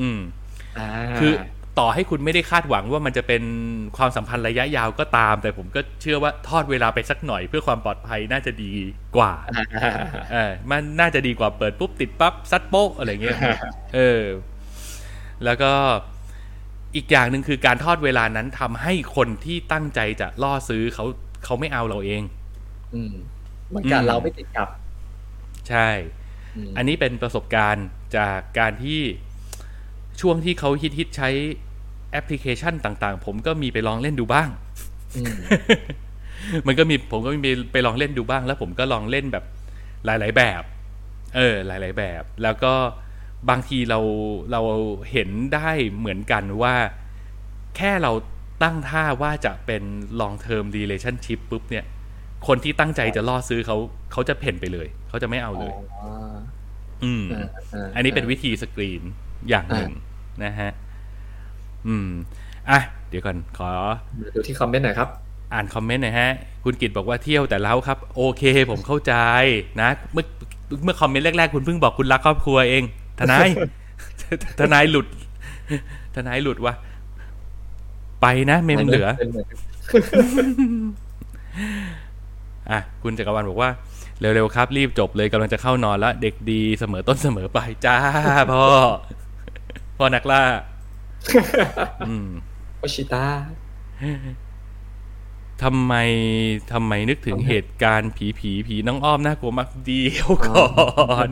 [0.00, 0.18] อืม
[0.78, 0.88] อ่า
[1.20, 1.32] คือ
[1.80, 3.42] ต่อให้คุณไม่ได้คาดหวังว่ามันจะเป็น
[3.96, 8.70] ความสัมพันธ์ระยะยาวก็ตาม แต่ผมก็เชื่อว่าทอดเวลาไปสักหน่อยเพื่อความปลอดภัยน่าจะดี
[9.16, 9.64] กว่าอ่า
[10.32, 13.38] เออมันน่าจะดีกว่าเปิดปุ๊บติดปั๊บซัดโป๊ะอะไรเงี้ย
[13.94, 14.22] เออ
[15.44, 15.72] แล้วก็
[16.96, 21.04] อีกอย่างหนึ่งคือการทอดเวลานั้นทำให้คนที่ตั้งใจจะล่อซื้อเขา
[21.44, 22.22] เขาไม่เอาเราเอง
[22.94, 23.14] อืม
[23.68, 24.68] เหมือนกันอืมเราไม่ติดกับ
[25.68, 25.88] ใช่
[26.68, 29.00] มอันนี้เป็นประสบการณ์จากการที่
[30.20, 31.30] ช่วงที่เขาฮิตฮิตๆใช้
[32.10, 34.48] แอปพลิเคชันต่าง ๆ ผมก็มีไปลองเล่นดูบ้าง
[35.16, 35.34] อืม
[36.66, 39.44] มันก็มีผมก็มีไปลองเล่นดูบ้าง แล้วผมก็ลองเล่นแบบ
[40.04, 40.62] หลาย ๆ แบบ
[41.36, 42.74] เออ หลาย ๆ แบบ แล้วก็
[43.50, 44.00] บางทีเรา
[44.52, 44.60] เรา
[45.10, 46.74] เห็นได้เหมือนกันว่า
[47.76, 48.12] แค่เรา
[48.62, 49.82] ตั้งท่าว่าจะเป็น
[50.20, 51.84] long term relationship ปุ๊บเนี่ย
[52.46, 53.76] คนที่ตั้งใจจะล่อซื้อเขา
[54.12, 56.36] เขาจะเพ่นไปเลย เขาจะไม่เอาเลยอ๋อ
[57.04, 59.02] อืมอ่าาอันนี้เป็นวิธีสกรีน
[59.48, 59.92] อย่างหนึ่ง
[60.44, 60.70] นะฮะ
[61.88, 62.08] อืม
[62.70, 63.70] อะเดี๋ยวก่อนขอ
[64.20, 65.08] มาดูที่คอมเมนต์หน่อยครับ
[65.52, 66.30] อ่านคอมเมนต์หน่อยฮะ
[66.64, 69.14] คุณกิตบอกว่าเที่ยวแต่เล้าครับ โอเคผมเข้าใจ
[69.80, 70.24] นะ เมื่อ
[70.84, 72.82] เมื่อคอมเมนต์แรกๆ คุณเพิ่งบอกคุณรักครอบครัวเอง
[73.18, 73.48] ทนาย
[74.60, 75.06] ทนายหลุด
[76.14, 76.74] ทนายหลุดวะ
[78.22, 79.46] ไปนะเมมเหลือเป็นมือน
[82.70, 83.70] อะคุณจักรวาลบอกว่า
[84.20, 87.96] เร็วๆครับ รีบจบเลยกำลังจะเข้านอนแล้ว เด็กดีเสมอต้นเสมอไปลายจ้า
[88.52, 88.64] พ่อ
[89.96, 90.69] พ่อนักล่าอืม
[92.78, 93.26] โอชิตา
[95.62, 95.94] ทำไม
[96.72, 100.70] ทำไมนึกถึงเหตุการณ์ผีผีผีน้องอ้อมน่ากลัวมากเดี๋ยวก่อ
[101.26, 101.28] น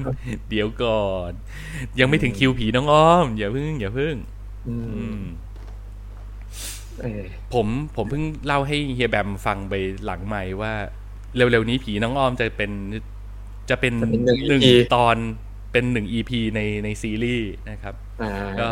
[0.49, 1.33] เดี๋ยวก่อน
[1.99, 4.15] ยังไม่ถึงคิวผีน้องอ้อม อย่าพึ่ง อย่าพึ่ง
[4.67, 5.23] อือืมม
[7.01, 7.25] เออ
[7.55, 7.67] ผม
[7.97, 9.75] ผมเพิ่งเล่าให้เฮียแบมฟังไป
[10.05, 10.73] หลังใหม่ว่า
[11.37, 12.73] เร็วๆนี้ผีน้องอ้อมจะเป็น
[13.71, 15.17] จะเป็นจะเป็นหนึ่งหนึ่ง EP ตอน
[15.73, 18.29] เป็นหนึ่งอีพีในในซีรีส์นะครับอ่า
[18.59, 18.69] ก็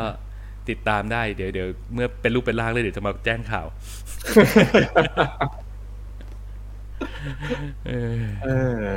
[0.70, 3.66] ติดตามได้เดี๋ยวเดี๋ยวเมื่อเป็นรูปเป็นร่างเลยเดี๋ยวจะมาแจ้งข่าว
[7.88, 8.48] เออเอ
[8.92, 8.96] อ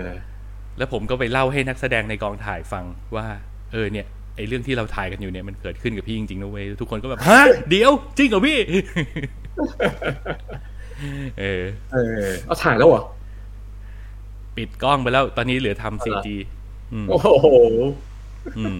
[0.77, 3.25] แล้วผมก็ไปเล่าให้นักแสดงในกองถ่ายฟังว่า
[3.71, 4.05] เออเนี่ย
[4.35, 8.57] ไอเรื่องที่เราถ่ายกันอยู่เนี่ยมันเกิดขึ้นกับพี่จริงๆนะเว้ยทุกคนก็แบบฮะเดี๋ยวจริงเหรอพี่
[11.39, 11.63] เออ
[11.93, 13.03] เออเอาถ่ายแล้วเหรอ
[14.55, 16.35] ปิดกล้องไปแล้ว ตอนนี้เหลือทำซีจี
[16.93, 17.47] อืมโอ้โห
[18.57, 18.79] อืม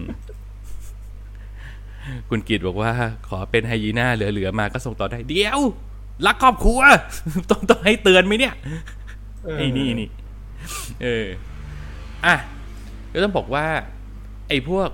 [2.30, 2.92] คุณกิตบอกว่า
[3.28, 5.60] ขอเป็นไฮยีน่าเหลือๆมาก็ส่งต่อได้ เดี๋ยว
[6.26, 6.80] รักครอบครัว
[7.50, 8.54] ต้องต้องให้เตือนไหมเนี่ย
[9.58, 10.08] ไอ้นี่นี่
[11.02, 11.26] เออ
[12.26, 12.36] อะ
[13.12, 13.66] ก็ต้องบอกว่า
[14.48, 14.88] ไอ้พวก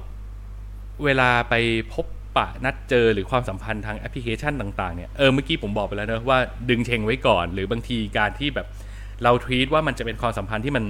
[1.04, 1.54] เวลาไป
[1.92, 2.06] พบ
[2.36, 6.38] ปะนัดเจอหรือความสัมพันธ์ทางแอปพลิเคชันต่าง ๆ เนี่ย เออ เมื่อกี้ผมบอกไปแล้วนะว่า
[6.70, 8.66] ดึงเชงไว้ก่อน หรือบางทีการที่แบบ
[9.22, 10.84] เราทวีตว่ามันจะเป็นความสัมพันธ์ที่มัน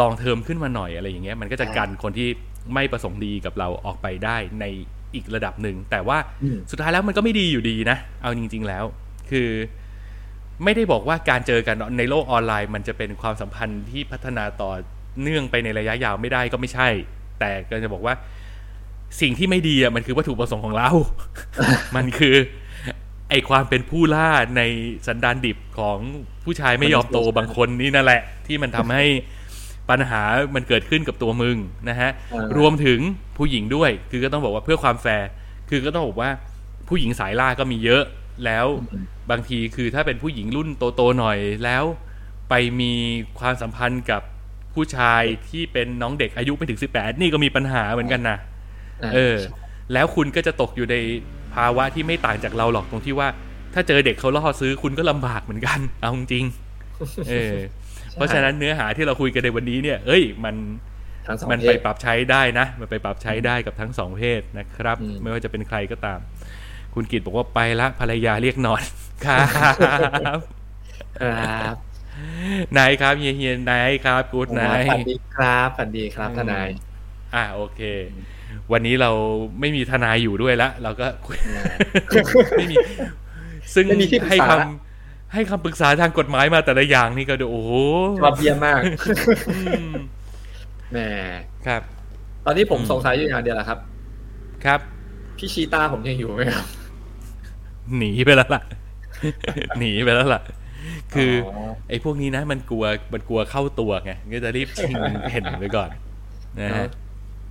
[0.00, 2.28] ลองเทอมขึ้นมาหน่อยอะไรอย่างเงี้ย มันก็จะกันคนที่
[2.74, 4.64] ไม่ประสงค์ดีกับเราออกไปได้ใน
[5.16, 8.84] อีกระดับหนึ่ง แต่ว่าอืมสุดท้ายแล้วมันก็ไม่ดีอยู่ดีนะ เอาจริง ๆ แล้ว
[9.30, 9.48] คือ
[10.64, 14.72] ไม่ได้บอกว่าการเจอกันในโลกออนไลน์ มันจะเป็นความสัมพันธ์ที่พัฒนาต่อ
[15.22, 16.88] เนื่องไปในระยะยาวไม่ได้ก็ไม่ใช่
[17.40, 18.14] แต่ก็จะบอกว่า
[19.20, 20.90] สิ่งที่ไม่ดีอะมันคือวัตถุประสงค์ของเรา
[21.96, 22.36] มันคือ
[23.30, 24.62] ไอความเป็นผู้ล่าใน
[25.06, 25.98] สันดานดิบของ
[26.44, 29.04] ผู้ชายไม่ยอมโตบางคนนี่นั่นแหละ ที่มันทำให้
[29.90, 30.22] ปัญหา
[30.54, 31.56] มันเกิดขึ้นกับตัวมึง
[31.88, 32.98] นะฮะอ่ารรวมถึง
[33.36, 35.28] ผู้หญิงด้วย คือก็ต้องบอกว่าเพื่อความแฟร์
[35.70, 36.30] คือก็ต้องบอกว่า
[36.88, 38.02] ผู้หญิงสายล่าก็มีเยอะ
[38.44, 38.66] แล้ว
[39.30, 41.84] บางทีคือถ้าเป็นผู้หญิงรุ่นโตๆหน่อยแล้ว
[42.50, 42.92] ไปมี
[43.40, 44.22] ความสัมพันธ์กับ
[44.74, 49.36] ผู้ชายที่เป็นน้องเด็กอายุไม่ถึงสิบแปดนี่ก็มีปัญหาเหมือนกันนะาเออ
[49.92, 50.96] แล้วคุณก็จะตกอยู่ใน
[51.54, 53.28] ภาวะที่ไม่ต่างจากเราหรอกตรงที่ว่า
[53.74, 57.54] ถ้าเจอเด็กเขาล่อซื้อคุณก็ลำบากเหมือนกัน เอาจริงๆเออ
[58.16, 60.56] เพราะฉะนั้นเนื้อหาที่เราคุยกันในวันนี้เนี่ย เอ้ย มัน
[61.26, 66.18] ทั้งสองมันเพไปศปรับใช้ได้นะ มันไปปรับใช้ได้กับทั้งสองเพศนะครับอืมไม่ว่าจะเป็นใครก็ตาม
[66.94, 68.82] คุณกิตบอกว่าไปละภรรยาเรียกนอน
[69.26, 70.40] ครับ
[71.22, 71.76] ครับ
[72.78, 76.68] นายครับเฮียเฮียนายครับกูดนายฝันดีครับฝันดีครับทนาย
[77.34, 77.80] อ่าโอเค
[78.72, 79.10] วันนี้เรา
[79.60, 81.64] ไม่มีทนายอยู่ด้วยละเราก็คุยอ่า
[82.58, 82.76] ไม่มี
[83.74, 84.85] ซึ่งไม่มีที่ปรึกษาให้คำ
[85.36, 87.72] ให้คำปรึกษาทางกฎหมายมาแต่ละอย่างนี่ก็ดูโอ้โห
[88.22, 88.80] ชอบเยี่ยมมาก
[89.48, 89.94] อืม
[90.92, 90.98] แหม
[91.66, 91.82] ครับ
[92.44, 93.78] ตอนนี้ผมอืมสงสัยอยู่อย่างเดียวแหละครับ
[94.64, 94.80] ครับ
[95.38, 96.66] พี่ชีตาผมยังอยู่ไหมครับ
[97.96, 98.62] หนีไปแล้วล่ะ
[99.78, 100.42] หนีไปแล้วล่ะ
[101.14, 104.94] คือออไอ้พวกนี้นะ มันกลัวมันกลัวเข้าตัวไงก็จะรีบชิง
[105.32, 105.90] เห็นไปก่อน
[106.60, 106.86] นะฮะ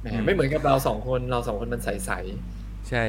[0.02, 1.90] แหมไม่เหมือนกับเราสองคนเราสองคนมันใส
[2.90, 3.04] ใช่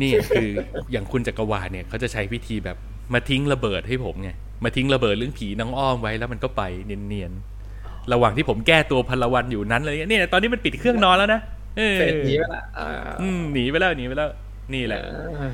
[0.00, 0.48] นี่คือ
[0.92, 2.76] อย่างคุณจักรวาลเนี่ยเขาจะใช้วิธีแบบ
[3.14, 4.30] มาทิ้งระเบิดให้ผมไง
[4.64, 11.40] มาทิ้งระเบิดเรื่องผีน้องอ้อมไว้แล้วมันก็ไปเนียนๆระหว่างที่ผมแก้ตัวพลวันอยู่นั้นอะไรเงี้ยเนี่ยตอนนี้มันปิดเครื่องนอนแล้วนะ
[11.78, 12.88] เออเฟสนี้ไปละอ่า
[13.20, 14.30] อืมหนีไปแล้วหนีไปแล้ว
[14.74, 15.00] นี่แหละ
[15.38, 15.50] อ่า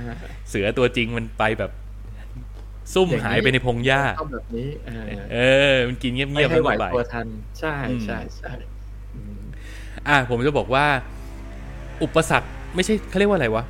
[0.49, 1.71] เสือตัวจริงมันไปแบบ
[2.95, 5.39] ซุ่มอย่างนี้หายไปในพงหญ้าต้องแบบนี้เออเอ
[5.75, 7.27] อ มันกินเงียบๆไม่แล้วให้ไหวก็ไปตัวทัน
[7.59, 8.53] ใช่อืมใช่ใช่
[9.15, 9.41] อืม
[10.09, 10.87] อะผมจะบอกว่า
[12.03, 13.65] อุปสรรคไม่ใช่เขาเรียกว่าอะไรวะ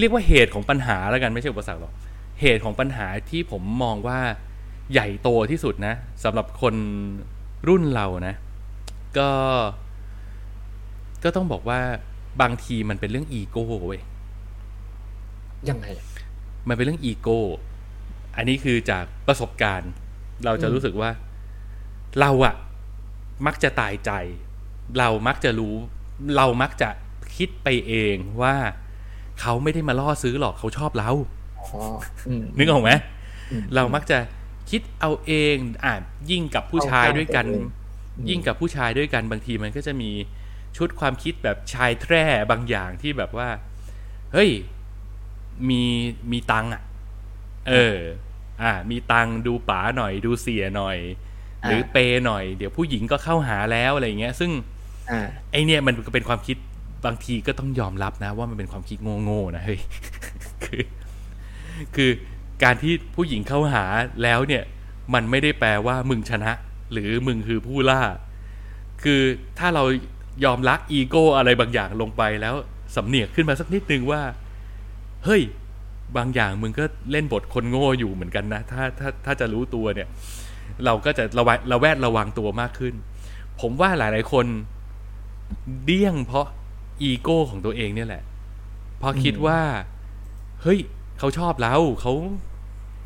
[0.00, 1.92] เรียกว่าเหตุของปัญหาแล้วกันไม่ใช่อุปสรรคหรอก
[2.40, 4.20] เหตุของปัญหาที่ผมมองว่า
[4.92, 6.74] ใหญ่โตที่สุดนะสำหรับคน
[7.68, 8.34] รุ่นเรานะ
[9.18, 9.30] ก็
[11.24, 11.80] ก็ต้องบอกว่า
[12.42, 14.02] บางทีมันเป็นเรื่องอีโก้เว้ย
[15.68, 15.86] ยังไง
[16.68, 17.38] มันเป็นเรื่องอีโก้
[18.36, 19.92] อันนี้คือจากประสบการณ์
[20.44, 21.10] เราจะอืมรู้สึกว่า
[22.20, 22.54] เราอะ
[23.46, 24.10] มักจะตายใจ
[24.98, 25.74] เรามักจะรู้
[26.36, 26.88] เรามักจะ
[27.36, 28.54] คิดไปเองว่า
[29.40, 31.37] เขาไม่ได้มาล่อซื้อหรอกเขาชอบเราอ๋ออืม
[32.58, 32.90] นึกออกไหม
[33.50, 34.18] อืมเรามักจะ
[34.70, 35.94] คิดเอาเองอะ
[36.30, 40.10] ยิ่งกับผู้ชายด้วยกันเอาข้างตัวเองยิ่งกับผู้ชายด้วยกันบางทีมันก็จะมี
[40.76, 43.48] ชุดความคิดแบบชายแทร่บางอย่างที่แบบว่า
[44.32, 44.50] เฮ้ย
[45.68, 45.82] มี
[46.32, 46.82] มีตังค์อะ
[47.68, 47.98] เออ
[48.62, 50.98] อ่า มีตังค์ดูป๋าหน่อยดูเสียหน่อย
[51.66, 54.50] หรือเปย์หน่อย เดี๋ยวผู้หญิงก็เข้าหาแล้วอะไรอย่างเงี้ย ซึ่ง
[55.10, 55.20] อ่า
[55.52, 56.56] ไอเนี่ยมันก็เป็นความคิด
[57.06, 59.80] บางทีก็ต้องยอมรับนะ ว่ามันเป็นความคิดโง่ๆนะเฮ้ย
[60.64, 60.82] คือ
[61.96, 62.10] คือ
[62.62, 63.84] การที่ผู้หญิงเข้าหา
[64.22, 64.64] แล้วเนี่ย
[65.14, 66.52] มันไม่ได้แปลว่ามึงชนะ
[66.92, 68.02] หรือมึงคือผู้ล่า
[69.02, 69.20] คือ
[69.58, 69.84] ถ้าเรา
[70.44, 72.54] ยอมรักอีโก้อะไรบางอย่างลงไปแล้ว
[72.96, 74.22] สำเนียกขึ้นมาสักนิดนึงว่า
[75.24, 75.42] เฮ้ย
[76.16, 80.08] บางอย่างมึงก็เล่นบทคนโง่อยู่เหมือนกันนะ ถ้าถ้าถ้าจะรู้ตัวเนี่ย
[80.84, 82.94] เราก็จะระแวดระแวดระวังตัวมากขึ้น
[83.60, 84.46] ผมว่าหลาย ๆ คน
[85.84, 86.46] เดี้ยงเพราะ
[87.02, 88.22] อีโก้ของตัวเองเนี่ยแหละ
[88.98, 89.60] เพราะคิดว่า
[90.62, 90.78] เฮ้ย
[91.18, 92.12] เขาชอบเราเขา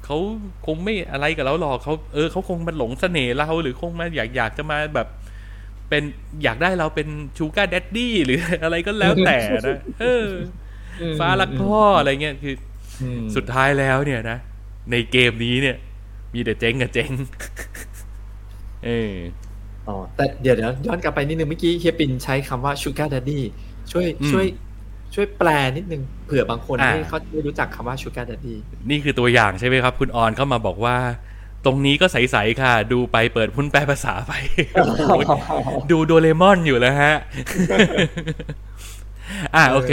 [0.04, 0.18] เขา
[0.66, 5.08] คงไม่อะไรกับเราหรอกเขาเออเขาคงมาหลงเสน่ห์เราหรือคงมาอยากอยากจะมาแบบ
[5.88, 6.02] เป็น
[6.44, 7.08] อยากได้เราเป็น
[7.38, 10.26] sugar daddy หรืออะไรก็แล้วแต่นะเออ
[11.20, 12.54] ฟ้ารักพ่ออะไรเงี้ยคือ
[13.02, 14.38] อืมสุดท้ายแล้วเนี่ยนะ
[14.90, 15.76] ในเกมนี้เนี่ย
[16.34, 17.10] มีแต่เจ๊งกับเจ๊ง
[18.86, 19.14] เออ
[19.88, 23.40] อ๋อแต่เดี๋ยวเดี๋ยวย้อนกลับไปนิดนึงเมื่อกี้เฮียปินใช้คำว่า sugar daddy
[23.92, 24.46] ช่วยอืมช่วย
[25.14, 28.54] ช่วยแปลนิดนึงเผื่อบางคนอ่าที่เขาไม่รู้จักคำว่า sugar daddy
[28.90, 30.96] นี่คือตัวอย่างใช่ไหมครับ คุณออนเข้ามาบอกว่า
[31.64, 34.32] ตรงนี้ก็ใสๆค่ะ ดูไปเปิดวุ้นแปลภาษาไป
[35.90, 37.14] ดูโดเรมอนอยู่แล้วฮะ
[39.54, 39.92] อ่าโอเค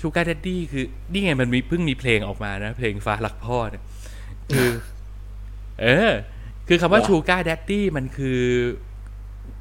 [0.00, 3.82] sugar daddy คือ นี่ไงมันมีเพิ่งมีเพลงออกมานะ เพลงฟ้ารักพ่อเนี่ย
[4.54, 4.68] คือ
[5.80, 6.10] เออ
[6.68, 8.40] คือคำว่าเหรอ sugar daddy มันคือ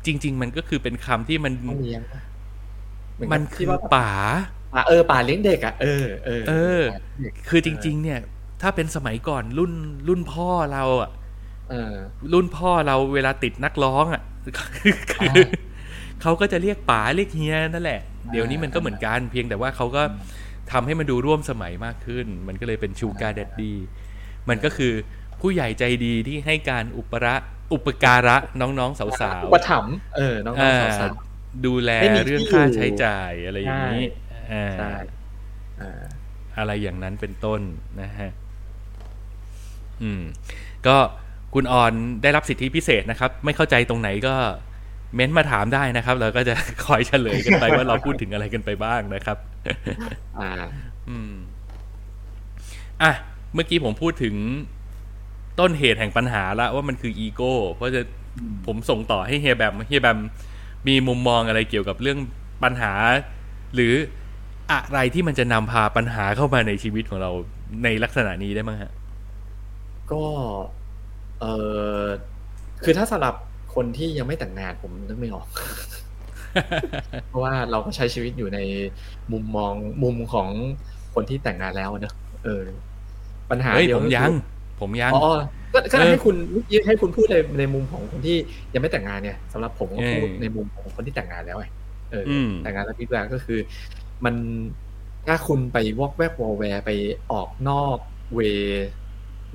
[0.05, 1.53] จริง ๆ มันก็คือเป็นคำที่มัน
[3.31, 4.09] มันกับคืที่อว่าป๋า
[4.73, 8.19] ป๋าเออป๋าเลี้ยงเด็กอะเออเออเออป๋าเลี้ยงเด็กคือจริง ๆ เนี่ย
[8.61, 9.73] ถ้าเป็นสมัยก่อนรุ่น
[10.07, 11.11] รุ่นพ่อเราอะ
[11.69, 11.93] เออ
[12.33, 15.45] รุ่นพ่อเราเวลาติดนักร้องอะคือคือ
[16.21, 18.01] เขาก็จะเรียกป๋าเรียกเฮียนั่นแหละ
[18.31, 20.03] เดี๋ยวนี้มันก็เหมือนกันเพียงแต่ว่าเขาก็
[20.71, 23.77] ทำให้มันดูร่วมสมัยมากขึ้น มันก็เลยเป็น sugar daddy
[24.49, 24.93] มันก็คือ
[25.41, 27.35] ผู้ใหญ่ใจดีที่ให้การอุประ
[27.73, 31.13] อุปการะน้องๆสาวอุปถัมภ์เออน้องๆอ่าๆสาว
[31.65, 34.03] ดูแลให้มีเรื่องที่ค่าอยู่ใช้จ่ายอะไรอย่างนี้
[34.53, 34.91] อ่าๆใช่
[35.81, 36.03] อ่า
[36.57, 37.61] อะไรอย่างนั้นเป็นต้น
[38.01, 38.31] นะฮะ
[40.01, 40.23] อืม
[40.87, 40.95] ก็
[41.53, 41.93] คุณออน
[42.23, 44.35] ได้รับสิทธิพิเศษนะครับ ไม่เข้าใจตรงไหนก็
[45.15, 49.37] เม้นต์มาถามได้นะครับ เราก็จะคอยเฉลยกันไปว่าเราพูดถึงอะไรกันไปบ้างนะครับ
[50.39, 50.51] อ่า
[51.09, 51.33] อืม
[53.01, 53.11] อะ
[53.53, 54.35] เมื่อกี้ผมพูดถึง
[55.59, 58.01] ต้นเหตุแห่งปัญหาละว่ามันคืออีโก้ เพราะจะ
[58.65, 60.19] ผมส่งต่อให้เฮียแบมเฮียแบม
[60.87, 62.19] มีมุมมองอะไรเกี่ยวกับเรื่อง
[62.63, 62.93] ปัญหา
[63.75, 63.93] หรือ
[64.71, 67.31] อะไรที่มันจะนำพาปัญหาเข้ามาในชีวิตของเรา
[67.83, 68.91] ในลักษณะนี้ได้มั้งฮะ
[70.11, 70.23] ก็
[71.39, 71.45] เอ
[72.01, 72.03] อ
[72.83, 73.35] คือถ้าสำหรับ
[73.75, 75.47] คนที่ยังไม่แต่งงานผมนึกไม่ออก
[77.29, 78.59] เพราะว่าเราก็ใช้ชีวิตอยู่ใน
[79.31, 79.73] มุมมอง
[80.03, 80.49] มุมของ
[81.13, 82.61] คนที่แต่งงานแล้วอะเนอะเออ
[83.51, 84.31] ปัญหาเฮ้ยเดียวผมก็คือยัง
[84.79, 85.25] ผมยังอ๋อ
[85.73, 88.37] ก็ก็เออให้คุณเมื่อกี้ให้คุณพูดในในมุมของคนที่
[88.73, 91.65] ยังไม่แต่งงานเนี่ยสำหรับผมก็พูดเออในมุมของคนที่แต่งงานแล้วไง
[92.11, 93.59] เอออมแต่งงานแล้วพี่แบงก็คือ
[94.25, 94.35] มัน
[95.27, 96.91] ถ้าคุณไปวอกแวกวอลแวร์ไป
[97.31, 97.97] ออกนอก
[98.33, 98.39] เว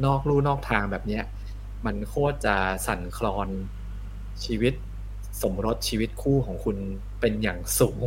[0.04, 1.24] นอกลู่นอกทางแบบเนี้ย
[1.86, 2.56] มันโคตรจะ
[2.86, 3.48] สั่นคลอน
[4.44, 4.74] ชีวิต
[5.42, 6.76] สมรสชีวิตคู่ของคุณ
[7.20, 8.02] เป็นอย่างสูง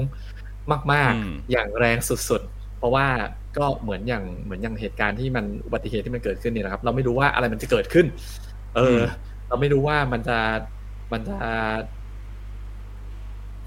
[0.92, 1.98] มากอืมๆอย่างแรง
[2.30, 3.08] สุด ๆ เพราะว่า
[3.58, 8.06] ก็เหมือนอย่างเหมือนอย่างเหตุการณ์ที่มันอุบัติเหตุที่มันเกิดขึ้นเนี่ยนะครับ เราไม่รู้ว่าอะไรมันจะเกิดขึ้น
[8.76, 9.06] เอออม
[9.48, 10.38] เราไม่รู้ว่ามันจะ
[11.12, 11.38] มันจะ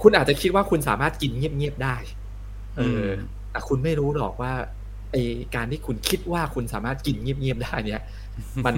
[0.03, 1.97] คุณอาจจะคิดว่าคุณสามารถกินเงียบๆได้
[2.77, 3.11] เออม
[3.51, 4.53] แต่แต่คุณไม่รู้หรอกว่า
[5.13, 5.17] ไอ
[5.55, 8.03] การที่คุณคิดว่าคุณสามารถกินเงียบๆได้ เนี่ย
[8.67, 8.75] มัน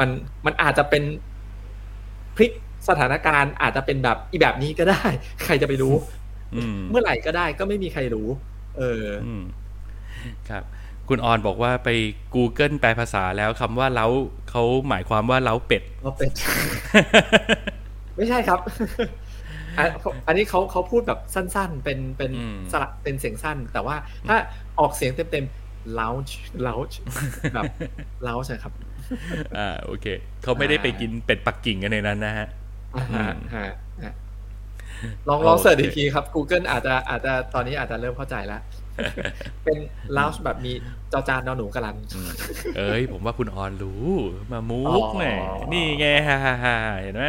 [0.00, 0.08] มัน
[0.46, 1.02] มันอาจจะเป็น
[2.36, 2.52] พลิก
[2.88, 5.02] สถานการณ์อาจจะเป็นแบบอีแบบนี้ก็ได้
[5.44, 5.94] ใครจะไปรู้
[6.56, 8.28] อืมเมื่อไหร่ก็ได้ก็ไม่มีใครรู้
[8.78, 9.42] เอออืม
[10.50, 10.64] ครับ
[11.08, 11.88] คุณออนบอกว่าไป
[12.34, 14.06] Google แปลภาษาแล้วคำว่าเล้า
[14.50, 16.30] เขาหมายความว่าเล้าเป็ดว่าเป็น
[18.16, 18.60] ไม่ใช่ครับ
[19.78, 19.88] อัน
[20.26, 23.96] อันนี้เขาเขาพูดแบบสั้นๆ เป็นเป็นอืมสระเป็นเสียงสั้น แต่ว่า
[24.28, 24.36] ถ้า
[24.80, 26.32] ออกเสียงเต็มๆ lounge
[26.66, 26.94] lounge
[27.54, 27.64] แบบ
[28.26, 28.72] lounge นะครับ
[29.56, 30.06] อ่าโอเค
[30.42, 32.48] เขาไม่ได้ไปกินเป็ดปักกิ่งกันในนั้นนะฮะ
[32.94, 33.66] อ่าฮะอืมฮะ
[34.04, 34.14] ฮะ
[35.28, 38.62] ลองลองเสิร์ชโอเคอีกทีครับ Google อาจจะอาจจะตอนนี้อาจจะเริ่มเข้าใจแล้ว
[39.64, 39.78] เป็น
[40.16, 40.72] lounge แบบมี
[41.12, 41.96] จอจานนอนหนูกระลัน
[42.76, 44.06] เอ้ย ผมว่าคุณออนรู้
[44.52, 45.24] มามุอ๋กอแหม
[45.72, 47.26] นี่ไงฮ่าฮ่าฮ่าเห็นไหม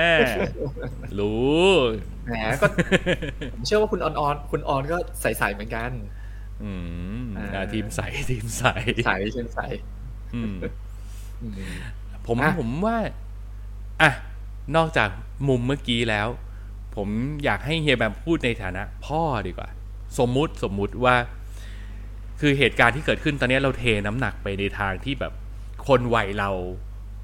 [1.20, 1.62] รู้
[2.28, 2.68] แหมก็
[3.52, 5.92] ผมเชื่อว่าคุณออนออนคุณออนก็ใสๆเหมือนกัน
[6.64, 6.72] อื
[7.24, 8.00] มอ่าอ่าทีมใส
[8.30, 8.64] ทีมใส
[9.04, 9.60] ใสเช่นใส
[10.36, 10.56] อืม
[11.42, 11.74] อืม
[12.28, 12.98] ผมอะผมว่า
[14.02, 14.12] อะ
[14.76, 15.10] นอกจาก
[15.48, 16.28] มุมเมื่อกี้แล้ว
[16.96, 17.08] ผม
[17.44, 19.70] อยากให้เฮียแบมพูดในฐานะ พ่อดีกว่า
[20.20, 21.16] สมมุติสมมุติว่า
[22.40, 25.34] คือเหตุการณ์ที่เกิดขึ้นตอนนี้เราเทน้ำหนักไปในทางที่แบบ
[25.88, 26.52] คนวัยเรา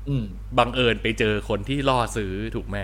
[0.08, 0.26] อืม
[0.58, 2.78] บังเอิญไปเจอคนที่ล่อซื้อถูกไหม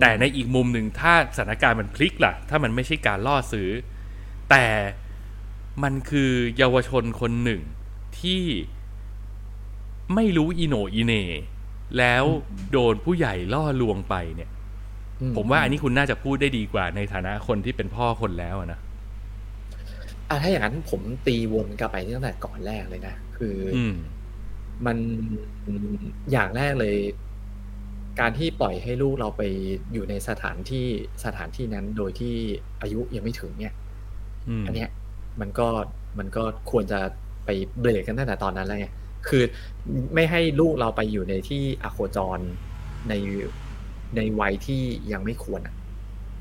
[0.00, 3.68] แต่ในอีกมุมหนึ่งถ้าสถานการณ์มันพลิกล่ะ ถ้ามันไม่ใช่การล่อซื้อ
[4.50, 4.66] แต่
[5.82, 7.60] มันคือเยาวชนคนหนึ่ง
[8.20, 8.42] ที่
[10.14, 11.24] ไม่รู้อีโหนอีเหน่
[11.98, 12.24] แล้ว
[12.72, 14.61] โดนผู้ใหญ่ล่อลวงไปเนี่ยอื
[15.36, 18.80] ผมว่าอันนี้คุณน่าจะพูดได้ดีกว่าในฐานะคนที่เป็นพ่อคนแล้วอะนะ
[20.28, 23.94] อะถ้าอย่างนั้นผมตีวนกลับไปตั้งแต่ก่อนแรกเลยนะคืออืม
[24.86, 24.96] มัน
[26.32, 26.96] อย่างแรกเลย
[28.20, 29.42] การที่ปล่อยให้ลูกเราไป
[29.92, 30.86] อยู่ในสถานที่
[31.24, 32.34] สถานที่นั้นโดยที่
[32.80, 33.74] อายุยังไม่ถึงเนี่ย
[34.48, 34.90] อืมอันเนี้ย
[35.40, 35.68] มันก็
[36.18, 37.00] มันก็ควรจะ
[37.44, 37.50] ไป
[37.80, 38.86] เบรกกันตั้งแต่ตอนนั้นแล้วไง
[39.28, 39.42] คือ
[40.14, 42.38] ไม่ให้ลูกเราไปอยู่ในที่อโคจร
[43.08, 43.14] ใน
[44.16, 44.82] ในวัยที่
[45.12, 45.74] ยังไม่ควรอะ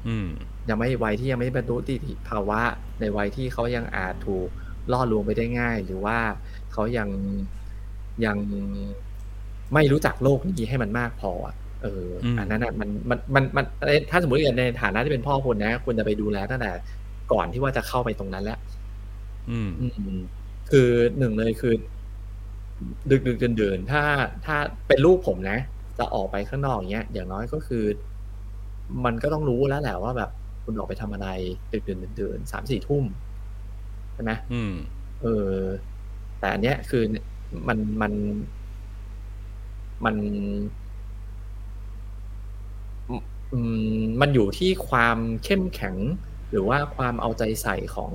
[0.07, 0.29] อืม
[0.69, 2.61] ยังไม่วัยที่ยังไม่บรรลุนิติภาวะ
[2.99, 4.47] ในวัยที่เขายังอาจถูก
[4.91, 6.17] ล่อลวงไปได้ง่าย หรือว่า
[6.71, 7.09] เขายัง
[8.25, 8.37] ยัง
[9.73, 13.65] ไม่รู้จักโลกนี้ให้มันมากพออะเอออมอันนั้นอะมันมันมันมัน
[14.09, 16.71] ถ้าสมมติในฐานะที่เป็นพ่อคนนะควรจะไปดูแลตั้งแต่
[17.31, 18.59] ก่อนที่ว่าจะเข้าไปตรงนั้นแล้ว
[19.51, 19.85] อืมอื
[20.17, 20.19] ม
[20.71, 21.73] คือหนึ่งเลยคือ
[23.09, 24.03] ดึกดึกเดินเดินๆถ้า
[24.45, 24.55] ถ้า
[24.87, 25.59] เป็นลูกผมนะ
[26.01, 27.83] จะออกไปข้างนอกอย่างเงี้ยอย่างน้อยก็คือ
[29.05, 30.29] มันก็ต้องรู้แล้วแหละว่าแบบ
[30.63, 31.27] คุณออกไปทำอะไร
[31.71, 33.03] ดึกเดินเดินสามสี่ทุ่ม
[34.13, 34.73] ใช่ไหมอืม
[35.21, 35.55] เออ
[36.39, 37.03] แต่อันเนี้ยคือ
[37.67, 38.13] มันมัน
[40.05, 40.15] มัน
[43.53, 43.59] อื
[43.97, 45.95] มมันอยู่ที่ความเข้มแข็ง
[46.49, 48.13] หรือว่าความเอาใจใส่ของ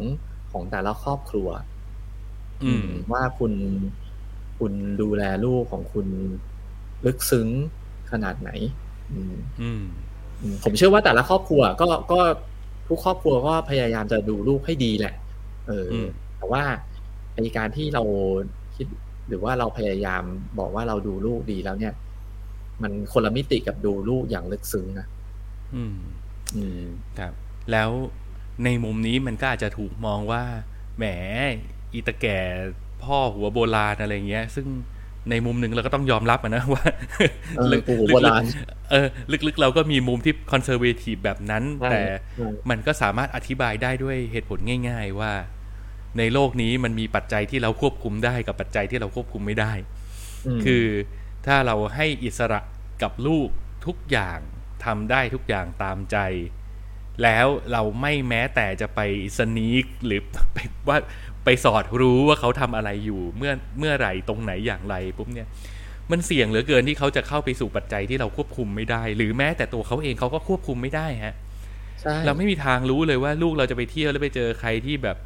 [0.50, 1.48] ของแต่ละครอบครัว
[2.64, 3.52] อืม ว่าคุณ
[4.58, 6.06] คุณดูแลลูกของคุณ
[7.06, 7.48] ลึกซึ้ง
[8.12, 8.50] ขนาดไหน
[9.12, 9.82] อืมอืม
[10.42, 12.20] อืมผมเชื่อว่าแต่ละครอบครัวก็ก็
[12.88, 15.14] ทุกครอบครัวก็พยายามจะดูลูกให้ดีแหละ
[15.68, 16.64] เอออมแต่ว่า
[17.36, 18.02] ในการที่เรา
[18.76, 18.86] คิด
[19.28, 20.22] หรือว่าเราพยายาม
[20.58, 21.94] บอกว่าเราดูลูกดีแล้วเนี่ย
[22.82, 25.06] มันคนละมิติกับดูลูกอย่างลึกซึ้งนะ
[25.74, 25.98] อืม
[26.56, 26.84] อืม
[27.18, 27.32] ครับ
[27.72, 27.90] แล้ว
[28.64, 30.42] ในมุมนี้มันก็อาจจะถูกมองว่า
[30.96, 31.04] แหม
[31.92, 32.38] อีตาแก่
[33.04, 34.66] พ่อหัวโบราณอะไรเงี้ย ซึ่ง
[35.30, 36.84] ในมุมหนึ่งเราก็ต้องยอมรับอะนะว่า
[37.56, 38.44] เออลึกปู่หัวโบราณ
[38.90, 39.06] เออ
[39.46, 42.02] ลึกๆ เราก็มีมุมที่คอนเซอร์เวทีฟแบบนั้นใช่แต่
[42.36, 44.58] ใช่มันก็สามารถอธิบายได้ด้วยเหตุผล
[44.88, 45.32] ง่าย ๆ ว่า
[46.18, 49.72] ในโลกนี้มันมีปัจจัยที่เราควบคุมได้กับปัจจัยที่เราควบคุมไม่ได้
[50.58, 50.86] มคือ
[51.46, 52.60] ถ้าเราให้อิสระ
[53.02, 53.48] กับลูก
[53.86, 54.38] ทุกอย่าง
[54.84, 56.18] ทำได้ทุกอย่างตามใจ
[57.22, 59.00] แล้วเราไม่แม้แต่จะไป
[59.38, 60.20] สนีกหรือ
[60.52, 60.58] ไป
[60.88, 60.98] ว่า
[61.46, 65.48] ไปสอดรู้ว่าเขาทำอะไรอยู่ เมื่อเมื่อไหร่ตรงไหนอย่างไรปุ๊บเนี่ย
[66.10, 71.34] มันเสี่ยงเหลือเกินที่เขาจะเข้าไปสู่ปัจจัยที่เราควบคุมไม่ได้ หรือแม้แต่ตัวเขาเองเขาก็ควบคุมไม่ได้ฮะ
[72.00, 75.16] ใช่เราไม่มีทางรู้เลยว่าลูกเราจะไปเที่ยวแล้วไปเจอใครที่แบบ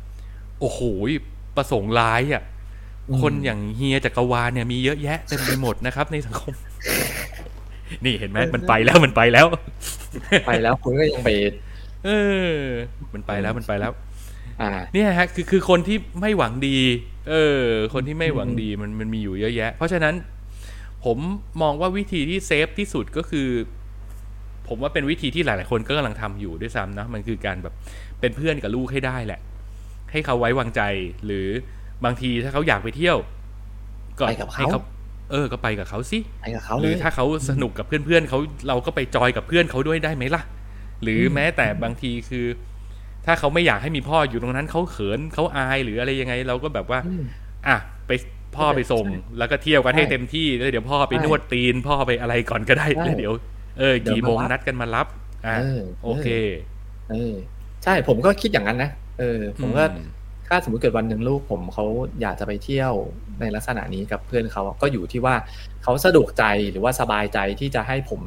[0.61, 0.81] โอ้โห
[1.57, 2.43] ประสงค์ร้ายอะ
[3.21, 6.53] คนอย่างเฮียจักรวาลเนี่ยมีเยอะแยะเต็มไปหมดนะครับ ในสังคม
[8.05, 9.47] นี่เห็นไหมมันไปแล้วมันไปแล้ว
[10.47, 11.31] ไปแล้วคุณก็ยังไป
[12.05, 12.11] เอ
[12.55, 12.61] อ
[13.15, 14.10] มันไปแล้วมันไปแล้วอ่า
[14.95, 16.79] เนี่ยฮะคือคือคนที่ไม่หวังดี
[17.31, 17.63] เออ
[17.95, 20.15] คนที่ไม่หวังดีมันมันมีอยู่เยอะแยะ เพราะฉะนั้น
[21.05, 21.19] ผม
[21.63, 23.49] มองว่าวิธีที่เซฟที่สุดก็คือ
[24.69, 27.75] ผมว่าเป็นวิธีที่หลาย ๆ คนก็กำลังทำอยู่ด้วยซ้ำนะมันคือการแบบ
[28.21, 29.41] เป็นเพื่อนกับลูกให้ได้แหละ
[30.13, 30.83] ให้เขาไว้วางใจ
[31.27, 31.47] หรือ
[32.05, 33.19] บางทีถ้าเขาอยากไปเที่ยว
[34.19, 34.81] ก็ไปกับเขาให้เขา
[35.31, 38.39] เออ ก็ไปกับเขาสิไปกับเขาหเลรือยถ้าเขาสนุกกับเพื่อนๆเขา
[38.69, 40.43] เราก็ไปจอยกับเพื่อนเขาด้วยได้ไหมล่ะ
[41.03, 42.47] หรืออมแม้แต่บางทีคือ
[43.27, 47.23] ถ้าเขาไม่อยากให้มีพ่ออยู่ตรงนั้นเขาเขินเขาอายหรืออะไรยังไง เราก็แบบว่าอืม
[47.67, 48.11] อะไป
[48.57, 53.33] พ่อไปส่งใช่แล้วก็เที่ยวกันให้ใช่เต็มที่แล้วเดี๋ยวพ่อไปใช่นวดตีน พ่อไปอะไรก่อนก็ได้ใช่แล้วเดี๋ยว
[53.79, 55.07] เออเดี๋ยวกี่โมงมารับนัดกันมารับ
[55.47, 56.29] อะเออโอเค
[57.11, 57.35] เออ
[57.85, 60.09] ใช่ผมก็คิดอย่างนั้นนะเออ ผมก็อืม
[60.49, 61.85] ถ้าสมมติเกิดวันหนึ่งลูกผมเขา
[62.21, 62.93] อยากจะไปเที่ยว
[63.41, 65.35] ในลักษณะนี้กับเพื่อนเขาก็อยู่ที่ว่า
[65.83, 68.21] เขาสะดวกใจหรือว่าสบายใจที่จะให้ผม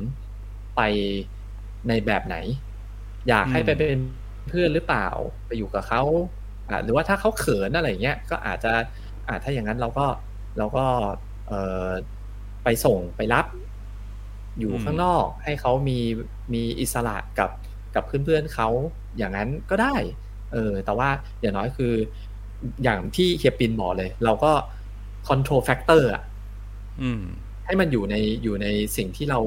[0.76, 0.82] ไป
[1.88, 2.36] ในแบบไหน
[3.30, 4.00] อยากให้ไปเป็น
[4.48, 5.08] เพื่อนหรือเปล่า
[5.46, 6.04] ไปอยู่กับเขา
[6.70, 8.72] อ่าหรือว่าถ้าเขาเขินอะไรเงี้ยก็อาจจะ
[9.28, 10.06] อ่าถ้าอย่างนั้นเราก็
[10.58, 10.86] เราก็
[11.48, 11.54] เอ
[11.86, 11.90] อ
[12.64, 13.46] ไปส่งไปรับ
[14.60, 16.00] อยู่อืมข้างนอกให้เขามี
[16.54, 17.50] มีอิสระกับ
[17.96, 18.70] กับเพื่อนๆเขา
[19.18, 19.96] อย่างนั้นก็ได้
[20.54, 21.10] เออ แต่ว่า
[21.42, 21.94] อย่างน้อยคือ
[22.84, 24.52] อย่างที่เฮียปินบอกเลย เราก็
[25.28, 26.24] control factor อะ
[27.02, 27.24] อืม
[27.66, 28.68] ให้มันอยู่ในอยู่ใน
[28.98, 29.40] สิ่งที่เรา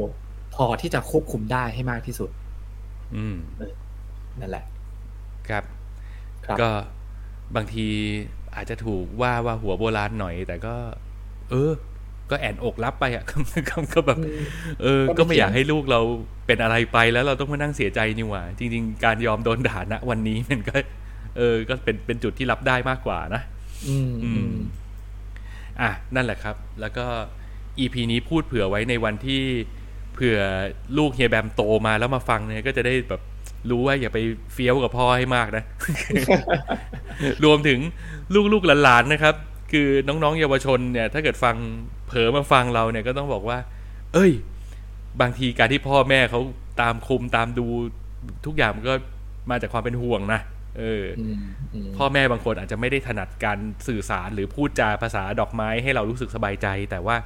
[0.54, 2.30] พอที่จะควบคุมได้ให้มากที่สุด
[3.14, 3.36] อืม
[4.40, 4.64] นั่นแหละ
[5.50, 5.64] ครับ
[6.46, 6.68] ครับ ก็
[7.56, 7.88] บางที
[8.54, 10.74] อาจจะถูกว่าว่าหัวโบราณหน่อย แต่ก็
[11.50, 11.72] เออ
[12.30, 14.18] ก็แอนอกรับไปอะก็ก็แบบ
[14.82, 16.00] เออ ก็ไม่ก็ไม่อยากเถียงให้ลูกเรา
[16.46, 20.76] เป็นอะไรไปแล้วเราต้องมานั่งเสียใจนี่หว่า จริง ๆ การยอมโดนด่าณวันนี้มันก็
[21.36, 23.42] เออ ก็เป็นเป็นจุดที่รับได้มากกว่านะ
[23.88, 24.56] อืมอือืมม
[25.80, 27.06] อะนั่นแหละครับ แล้วก็
[27.78, 29.42] EP นี้พูดเผื่อไว้ในวันที่
[30.14, 30.38] เผื่อ
[30.98, 33.22] ลูกเฮียแบมโตมาแล้วมาฟังเนี่ยก็จะได้แบบ
[33.70, 34.18] รู้ว่าอย่าไป
[34.54, 35.64] เฟี้ยวกับพ่อให้มากนะ
[37.44, 37.78] รวมถึง
[38.52, 39.34] ลูกๆหลานๆนะครับ
[39.72, 41.56] คือน้องๆเยาวชนเนี่ย ถ้าเกิดฟัง
[42.06, 43.58] เผลอมาฟังเราเนี่ยก็ต้องบอกว่า
[44.14, 44.32] เอ้ย
[45.20, 46.40] บางทีการที่พ่อแม่เขา
[46.80, 47.66] ตามคุมตามดู
[48.46, 48.94] ทุกอย่างมันก็
[49.50, 50.40] มาจากความเป็นห่วงนะ
[50.78, 51.36] เออออืม
[51.74, 53.58] อืมพ่อแม่บางคนอาจจะไม่ได้ถนัดการ
[53.88, 57.16] สื่อสารหรือพูดจาภาษาดอกไม้ให้เรารู้สึกสบายใจ แต่ว่า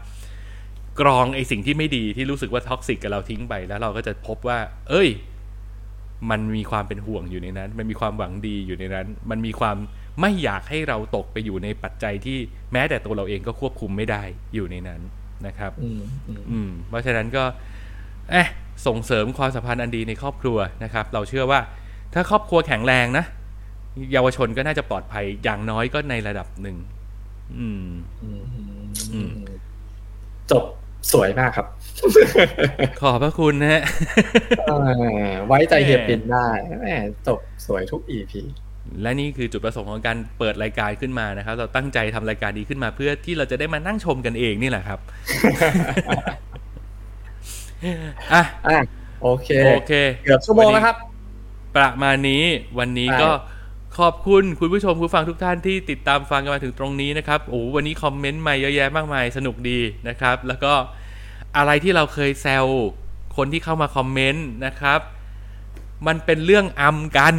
[1.00, 4.58] กรองไอสิ่งที่ไม่ดีที่รู้สึกว่าท็อกซิกกับเราทิ้งไปแล้วเราก็จะพบว่า
[4.90, 5.08] เอ้ย
[6.30, 9.76] มันมีความเป็นห่วงอยู่ในนั้น มันมีความหวังดีอยู่ในนั้น มันมีความ
[10.20, 12.38] ไม่อยากให้เราตกไปอยู่ในปัจจัยที่
[12.72, 14.22] แม้แต่ตัวเราเองก็ควบคุมไม่ได้
[14.54, 15.00] อยู่ในนั้น
[15.46, 17.44] นะครับ อืมอืมอืมเพราะฉะนั้นก็
[18.30, 18.48] เอะ
[18.86, 21.60] ส่งเสริมความสัมพันธ์อันดีในครอบครัวนะครับ เราเชื่อว่า
[22.14, 23.24] ถ้าครอบครัวแข็งแรงนะ
[24.12, 26.76] เยาวชนก็น่าจะปลอดภัยอย่างน้อยก็ในระดับหนึ่ง
[27.58, 27.86] อืม
[28.22, 28.42] อืม
[29.12, 29.34] อือืมม
[30.50, 30.64] จบ
[31.12, 31.66] สวยมากครับ
[33.00, 33.82] ขอบพระคุณนะฮะ
[34.66, 34.72] เอ
[35.24, 36.48] อไว้ใจเฮียปินได้
[36.80, 36.86] แหม
[37.26, 38.42] จบสวยทุกอีพี
[39.02, 44.98] และนี่คือจุดประสงค์ของการเปิดรายการขึ้นมานะครับ เราตั้งใจทำรายการนี้ขึ้นมาเพื่อที่เราจะได้มานั่งชมกันเองนี่แหละครับ
[48.32, 48.78] อะอะ
[49.22, 49.92] โอเคโอเค
[50.24, 50.96] เกือบชั่วโมงแล้วครับ
[51.76, 52.44] ประมาณนี้
[52.78, 53.30] วันนี้ใช่ก็
[53.98, 59.78] ขอบคุณคุณผู้ชมคุณฟังทุกท่านที่ติดตามฟังกันมาถึงตรงนี้นะครับโอ้วันนี้คอมเมนต์มาเยอะแยะมากมายสนุกดี
[60.08, 60.72] นะครับ แล้วก็
[61.56, 62.66] อะไรที่เราเคยแซว
[63.36, 65.00] คนที่เข้ามาคอมเมนต์นะครับ
[66.06, 67.34] มันเป็นเรื่องอำกัน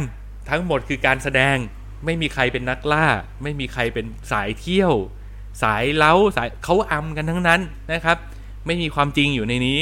[0.50, 1.56] ทั้งหมดคือการแสดง
[2.04, 3.06] ไม่มีใครเป็นนักล่า
[3.42, 4.92] ไม่มีใครเป็นสายเที่ยว
[5.62, 7.60] สายเล้าสายเขาอำกันทั้งนั้น
[7.92, 8.16] นะครับ
[8.66, 9.78] ไม่มีความจริงอยู่ในนี้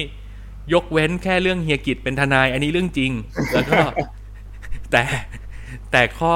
[0.72, 3.12] ยกเว้นแค่เรื่องเฮียกิจเป็นทนาย อันนี้เรื่องจริง
[3.52, 3.78] แล้วก็
[4.92, 5.02] แต่
[5.90, 6.34] แต่ข้อ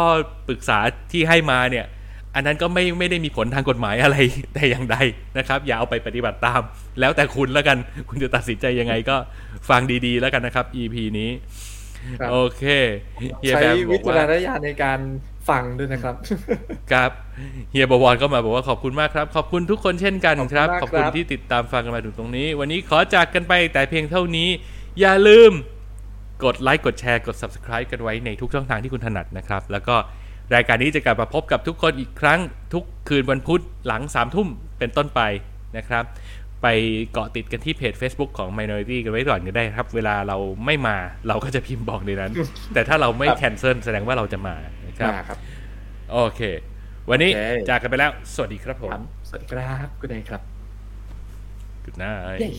[0.48, 0.78] ปรึกษา
[1.12, 1.86] ที่ให้มาเนี่ย
[2.34, 4.16] อันนั้นก็ไม่ไม่ได้มีผลทางกฎหมายอะไร
[4.54, 4.96] แต่อย่างใด
[5.38, 6.62] นะครับ อย่าเอาไปปฏิบัติตาม
[7.00, 7.76] แล้วแต่คุณแล้วกัน
[8.08, 9.16] คุณจะตัดสินใจยังไงก็
[9.70, 11.30] ฟังดีๆแล้วกันนะครับ EP นี้
[12.20, 12.64] ครับโอเค
[13.40, 15.00] เฮียใช้แบมบวิอกจารว่าณญาณในการ
[15.48, 16.14] ฟังด้วยนะครับ
[16.92, 17.10] ครับ
[17.70, 24.48] เฮียบวรก็มาบอกว่าขอบคุณมากครับ ขอบคุณทุกคนเช่นกันครับขขออบบคุณคุณมากครับที่ติดตามฟังกันมาถึงตรงนี้ วันนี้ขอจากกันไปแต่เพียงเท่านี้
[25.00, 25.52] อย่าลืม
[26.44, 29.96] กดไลค์กดแชร์กด subscribe กันไว้ในทุกช่องทางที่คุณถนัดนะครับ แล้วก็
[30.54, 32.40] รายการนี้จะกลับมาพบกับทุกคนอีกครั้ง
[32.74, 35.20] ทุกคืนวันพุธหลังสามทุ่มเป็นต้นไป
[35.76, 36.04] นะครับ
[36.64, 36.68] ไป
[37.12, 40.96] เกาะติดกันที่เพจ Facebook ของ Minority กันไว้ก่อนก็ได้ครับ เวลาเราไม่มา
[41.28, 42.32] เราก็จะพิมพ์บอกในนั้น
[42.74, 44.56] แต่ถ้าเราไม่ครับแคนเซิลแสดงว่าเราจะมา
[44.86, 45.38] นะครับมาครับ
[46.12, 46.40] โอเค
[47.10, 50.42] วันนี้โอเคจากกันไปแล้ว สวัสดีครับผมครับสวัสดีครับ คุณนายครับ
[51.84, 52.50] Good night เย้